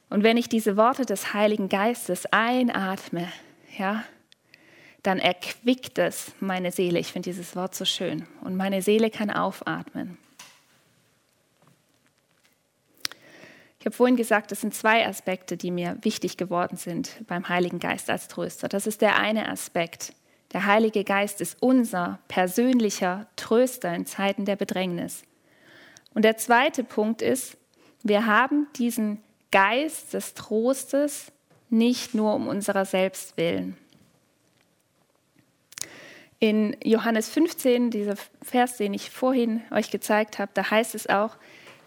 Und 0.10 0.23
wenn 0.23 0.36
ich 0.36 0.49
diese 0.49 0.75
Worte 0.75 1.06
des 1.06 1.34
Heiligen 1.34 1.69
Geistes 1.69 2.25
einatme, 2.27 3.32
ja, 3.77 4.04
dann 5.04 5.19
erquickt 5.19 5.97
es 5.97 6.34
meine 6.39 6.71
Seele. 6.71 6.99
Ich 6.99 7.12
finde 7.12 7.30
dieses 7.30 7.56
Wort 7.56 7.73
so 7.73 7.86
schön. 7.86 8.27
Und 8.41 8.56
meine 8.56 8.82
Seele 8.82 9.10
kann 9.10 9.32
aufatmen. 9.32 10.17
Ich 13.82 13.86
habe 13.88 13.96
vorhin 13.96 14.15
gesagt, 14.15 14.52
es 14.52 14.62
sind 14.62 14.76
zwei 14.76 15.08
Aspekte, 15.08 15.58
die 15.58 15.72
mir 15.72 15.98
wichtig 16.04 16.38
geworden 16.38 16.78
sind 16.78 17.13
beim 17.26 17.50
Heiligen 17.50 17.80
Geist 17.80 18.12
als 18.12 18.28
Tröster. 18.28 18.67
Das 18.70 18.86
ist 18.86 19.02
der 19.02 19.17
eine 19.17 19.50
Aspekt. 19.50 20.13
Der 20.54 20.67
Heilige 20.67 21.04
Geist 21.04 21.41
ist 21.41 21.58
unser 21.63 22.20
persönlicher 22.28 23.26
Tröster 23.38 23.91
in 23.96 24.06
Zeiten 24.06 24.46
der 24.46 24.56
Bedrängnis. 24.56 25.24
Und 26.13 26.26
der 26.26 26.38
zweite 26.38 26.84
Punkt 26.84 27.24
ist, 27.24 27.58
wir 28.04 28.28
haben 28.28 28.67
diesen 28.76 29.24
Geist 29.52 30.13
des 30.13 30.36
Trostes 30.36 31.32
nicht 31.72 32.13
nur 32.13 32.36
um 32.36 32.48
unserer 32.48 32.86
selbst 32.86 33.36
willen. 33.36 33.76
In 36.38 36.78
Johannes 36.84 37.30
15, 37.30 37.89
dieser 37.89 38.15
Vers, 38.44 38.78
den 38.78 38.94
ich 38.94 39.10
vorhin 39.10 39.63
euch 39.72 39.89
gezeigt 39.89 40.38
habe, 40.38 40.52
da 40.54 40.70
heißt 40.70 40.94
es 40.94 41.10
auch, 41.10 41.36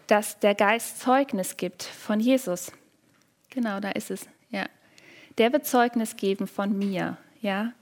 dass 0.07 0.39
der 0.39 0.55
Geist 0.55 0.99
Zeugnis 0.99 1.57
gibt 1.57 1.83
von 1.83 2.19
Jesus. 2.19 2.71
Genau, 3.49 3.79
da 3.79 3.91
ist 3.91 4.11
es. 4.11 4.27
Ja. 4.49 4.65
Der 5.37 5.53
wird 5.53 5.65
Zeugnis 5.65 6.15
geben 6.17 6.47
von 6.47 6.77
mir, 6.77 7.17
ja. 7.41 7.73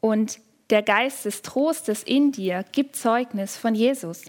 Und 0.00 0.38
der 0.70 0.82
Geist 0.82 1.24
des 1.24 1.42
Trostes 1.42 2.02
in 2.02 2.32
dir 2.32 2.64
gibt 2.72 2.96
Zeugnis 2.96 3.56
von 3.56 3.74
Jesus. 3.74 4.22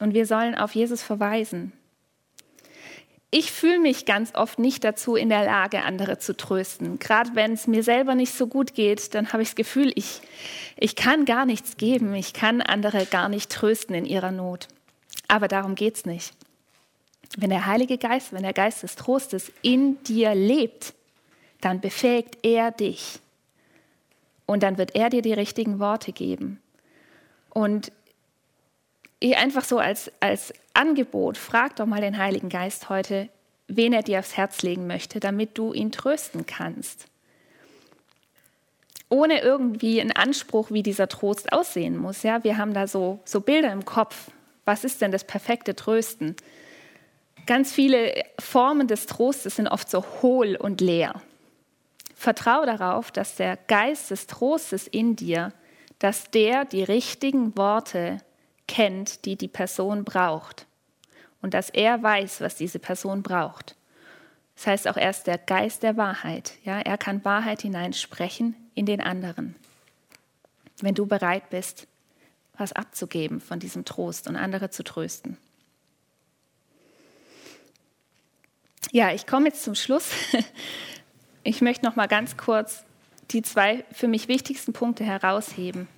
Und 0.00 0.14
wir 0.14 0.26
sollen 0.26 0.54
auf 0.54 0.74
Jesus 0.74 1.02
verweisen. 1.02 1.72
Ich 3.30 3.50
fühle 3.50 3.78
mich 3.78 4.04
ganz 4.04 4.34
oft 4.34 4.58
nicht 4.58 4.84
dazu 4.84 5.16
in 5.16 5.30
der 5.30 5.44
Lage, 5.44 5.84
andere 5.84 6.18
zu 6.18 6.36
trösten. 6.36 6.98
Gerade 6.98 7.30
wenn 7.34 7.52
es 7.52 7.66
mir 7.66 7.82
selber 7.82 8.14
nicht 8.14 8.34
so 8.34 8.46
gut 8.46 8.74
geht, 8.74 9.14
dann 9.14 9.32
habe 9.32 9.42
ich 9.42 9.48
das 9.48 9.56
Gefühl, 9.56 9.90
ich, 9.94 10.20
ich 10.76 10.96
kann 10.96 11.24
gar 11.24 11.46
nichts 11.46 11.78
geben. 11.78 12.14
Ich 12.14 12.34
kann 12.34 12.60
andere 12.60 13.06
gar 13.06 13.30
nicht 13.30 13.50
trösten 13.50 13.94
in 13.94 14.04
ihrer 14.04 14.32
Not. 14.32 14.68
Aber 15.32 15.48
darum 15.48 15.76
geht 15.76 15.96
es 15.96 16.04
nicht. 16.04 16.34
Wenn 17.38 17.48
der 17.48 17.64
Heilige 17.64 17.96
Geist, 17.96 18.34
wenn 18.34 18.42
der 18.42 18.52
Geist 18.52 18.82
des 18.82 18.96
Trostes 18.96 19.50
in 19.62 19.96
dir 20.04 20.34
lebt, 20.34 20.92
dann 21.62 21.80
befähigt 21.80 22.36
er 22.42 22.70
dich. 22.70 23.18
Und 24.44 24.62
dann 24.62 24.76
wird 24.76 24.94
er 24.94 25.08
dir 25.08 25.22
die 25.22 25.32
richtigen 25.32 25.78
Worte 25.78 26.12
geben. 26.12 26.60
Und 27.48 27.92
einfach 29.22 29.64
so 29.64 29.78
als, 29.78 30.12
als 30.20 30.52
Angebot, 30.74 31.38
frag 31.38 31.76
doch 31.76 31.86
mal 31.86 32.02
den 32.02 32.18
Heiligen 32.18 32.50
Geist 32.50 32.90
heute, 32.90 33.30
wen 33.68 33.94
er 33.94 34.02
dir 34.02 34.18
aufs 34.18 34.36
Herz 34.36 34.60
legen 34.60 34.86
möchte, 34.86 35.18
damit 35.18 35.56
du 35.56 35.72
ihn 35.72 35.92
trösten 35.92 36.44
kannst. 36.44 37.06
Ohne 39.08 39.40
irgendwie 39.40 39.98
einen 39.98 40.12
Anspruch, 40.12 40.70
wie 40.70 40.82
dieser 40.82 41.08
Trost 41.08 41.54
aussehen 41.54 41.96
muss. 41.96 42.22
Ja, 42.22 42.44
wir 42.44 42.58
haben 42.58 42.74
da 42.74 42.86
so, 42.86 43.20
so 43.24 43.40
Bilder 43.40 43.72
im 43.72 43.86
Kopf, 43.86 44.30
was 44.64 44.84
ist 44.84 45.00
denn 45.00 45.12
das 45.12 45.24
perfekte 45.24 45.74
Trösten? 45.74 46.36
Ganz 47.46 47.72
viele 47.72 48.14
Formen 48.38 48.86
des 48.86 49.06
Trostes 49.06 49.56
sind 49.56 49.68
oft 49.68 49.90
so 49.90 50.04
hohl 50.22 50.56
und 50.56 50.80
leer. 50.80 51.20
Vertraue 52.14 52.66
darauf, 52.66 53.10
dass 53.10 53.34
der 53.34 53.56
Geist 53.56 54.12
des 54.12 54.28
Trostes 54.28 54.86
in 54.86 55.16
dir, 55.16 55.52
dass 55.98 56.30
der 56.30 56.64
die 56.64 56.84
richtigen 56.84 57.56
Worte 57.56 58.18
kennt, 58.68 59.24
die 59.24 59.36
die 59.36 59.48
Person 59.48 60.04
braucht. 60.04 60.66
Und 61.40 61.54
dass 61.54 61.70
er 61.70 62.00
weiß, 62.00 62.40
was 62.40 62.54
diese 62.54 62.78
Person 62.78 63.24
braucht. 63.24 63.74
Das 64.54 64.68
heißt 64.68 64.88
auch, 64.88 64.96
er 64.96 65.10
ist 65.10 65.26
der 65.26 65.38
Geist 65.38 65.82
der 65.82 65.96
Wahrheit. 65.96 66.52
Ja, 66.62 66.78
er 66.78 66.96
kann 66.96 67.24
Wahrheit 67.24 67.62
hineinsprechen 67.62 68.54
in 68.74 68.86
den 68.86 69.00
anderen. 69.00 69.56
Wenn 70.80 70.94
du 70.94 71.06
bereit 71.06 71.50
bist, 71.50 71.88
was 72.56 72.72
abzugeben 72.72 73.40
von 73.40 73.58
diesem 73.58 73.84
Trost 73.84 74.28
und 74.28 74.36
andere 74.36 74.70
zu 74.70 74.84
trösten. 74.84 75.36
Ja, 78.90 79.12
ich 79.12 79.26
komme 79.26 79.48
jetzt 79.48 79.62
zum 79.62 79.74
Schluss. 79.74 80.10
Ich 81.44 81.60
möchte 81.60 81.84
noch 81.84 81.96
mal 81.96 82.06
ganz 82.06 82.36
kurz 82.36 82.84
die 83.32 83.42
zwei 83.42 83.84
für 83.90 84.06
mich 84.06 84.28
wichtigsten 84.28 84.72
Punkte 84.72 85.02
herausheben. 85.02 85.88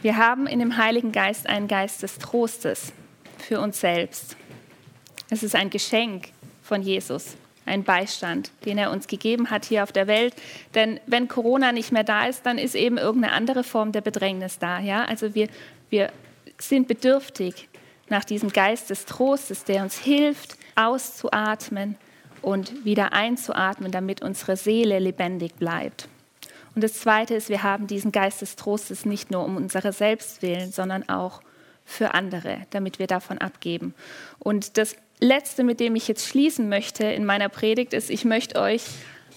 Wir 0.00 0.16
haben 0.16 0.46
in 0.46 0.60
dem 0.60 0.78
Heiligen 0.78 1.12
Geist 1.12 1.46
einen 1.46 1.68
Geist 1.68 2.02
des 2.02 2.16
Trostes 2.16 2.94
für 3.36 3.60
uns 3.60 3.80
selbst. 3.80 4.34
Es 5.28 5.42
ist 5.42 5.54
ein 5.54 5.68
Geschenk 5.68 6.28
von 6.62 6.80
Jesus 6.80 7.36
ein 7.66 7.84
Beistand, 7.84 8.50
den 8.64 8.78
er 8.78 8.90
uns 8.90 9.08
gegeben 9.08 9.50
hat 9.50 9.64
hier 9.64 9.82
auf 9.82 9.92
der 9.92 10.06
Welt. 10.06 10.34
Denn 10.74 11.00
wenn 11.06 11.28
Corona 11.28 11.72
nicht 11.72 11.92
mehr 11.92 12.04
da 12.04 12.26
ist, 12.26 12.46
dann 12.46 12.58
ist 12.58 12.74
eben 12.74 12.96
irgendeine 12.96 13.34
andere 13.34 13.64
Form 13.64 13.92
der 13.92 14.00
Bedrängnis 14.00 14.58
da. 14.58 14.78
Ja? 14.78 15.04
Also 15.04 15.34
wir, 15.34 15.48
wir 15.90 16.10
sind 16.58 16.88
bedürftig 16.88 17.68
nach 18.08 18.24
diesem 18.24 18.50
Geist 18.50 18.90
des 18.90 19.04
Trostes, 19.04 19.64
der 19.64 19.82
uns 19.82 19.98
hilft, 19.98 20.56
auszuatmen 20.76 21.96
und 22.40 22.84
wieder 22.84 23.12
einzuatmen, 23.12 23.90
damit 23.90 24.22
unsere 24.22 24.56
Seele 24.56 24.98
lebendig 24.98 25.54
bleibt. 25.56 26.08
Und 26.74 26.84
das 26.84 26.94
Zweite 26.94 27.34
ist, 27.34 27.48
wir 27.48 27.62
haben 27.62 27.86
diesen 27.86 28.12
Geist 28.12 28.42
des 28.42 28.54
Trostes 28.54 29.06
nicht 29.06 29.30
nur 29.30 29.44
um 29.44 29.56
unsere 29.56 29.92
Selbstwillen, 29.92 30.70
sondern 30.70 31.08
auch 31.08 31.40
für 31.84 32.14
andere, 32.14 32.66
damit 32.70 32.98
wir 32.98 33.06
davon 33.06 33.38
abgeben. 33.38 33.94
Und 34.38 34.76
das 34.76 34.96
Letzte, 35.20 35.64
mit 35.64 35.80
dem 35.80 35.96
ich 35.96 36.08
jetzt 36.08 36.28
schließen 36.28 36.68
möchte 36.68 37.04
in 37.04 37.24
meiner 37.24 37.48
Predigt, 37.48 37.94
ist, 37.94 38.10
ich 38.10 38.24
möchte 38.24 38.60
euch 38.60 38.82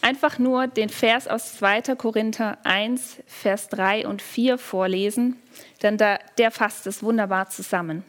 einfach 0.02 0.38
nur 0.38 0.68
den 0.68 0.90
Vers 0.90 1.28
aus 1.28 1.58
2. 1.58 1.96
Korinther 1.96 2.58
1, 2.64 3.18
Vers 3.26 3.70
3 3.70 4.08
und 4.08 4.22
4 4.22 4.58
vorlesen, 4.58 5.38
denn 5.82 5.98
da, 5.98 6.20
der 6.38 6.52
fasst 6.52 6.86
es 6.88 7.02
wunderbar 7.02 7.50
zusammen. 7.50 8.04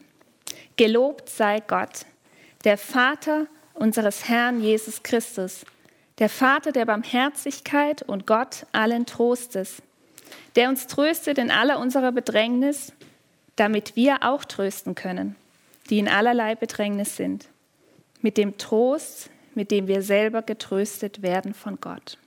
Gelobt 0.75 1.29
sei 1.29 1.61
Gott, 1.61 2.05
der 2.65 2.77
Vater 2.77 3.47
unseres 3.73 4.27
Herrn 4.27 4.61
Jesus 4.61 5.01
Christus, 5.03 5.65
der 6.19 6.29
Vater 6.29 6.73
der 6.73 6.85
Barmherzigkeit 6.85 8.03
und 8.03 8.27
Gott 8.27 8.65
allen 8.73 9.05
Trostes, 9.05 9.81
der 10.55 10.69
uns 10.69 10.87
tröstet 10.87 11.37
in 11.37 11.51
aller 11.51 11.79
unserer 11.79 12.11
Bedrängnis, 12.11 12.91
damit 13.55 13.95
wir 13.95 14.23
auch 14.23 14.43
trösten 14.43 14.93
können, 14.93 15.35
die 15.89 15.99
in 15.99 16.09
allerlei 16.09 16.55
Bedrängnis 16.55 17.15
sind, 17.15 17.47
mit 18.21 18.37
dem 18.37 18.57
Trost, 18.57 19.29
mit 19.55 19.71
dem 19.71 19.87
wir 19.87 20.01
selber 20.01 20.41
getröstet 20.41 21.21
werden 21.21 21.53
von 21.53 21.79
Gott. 21.79 22.17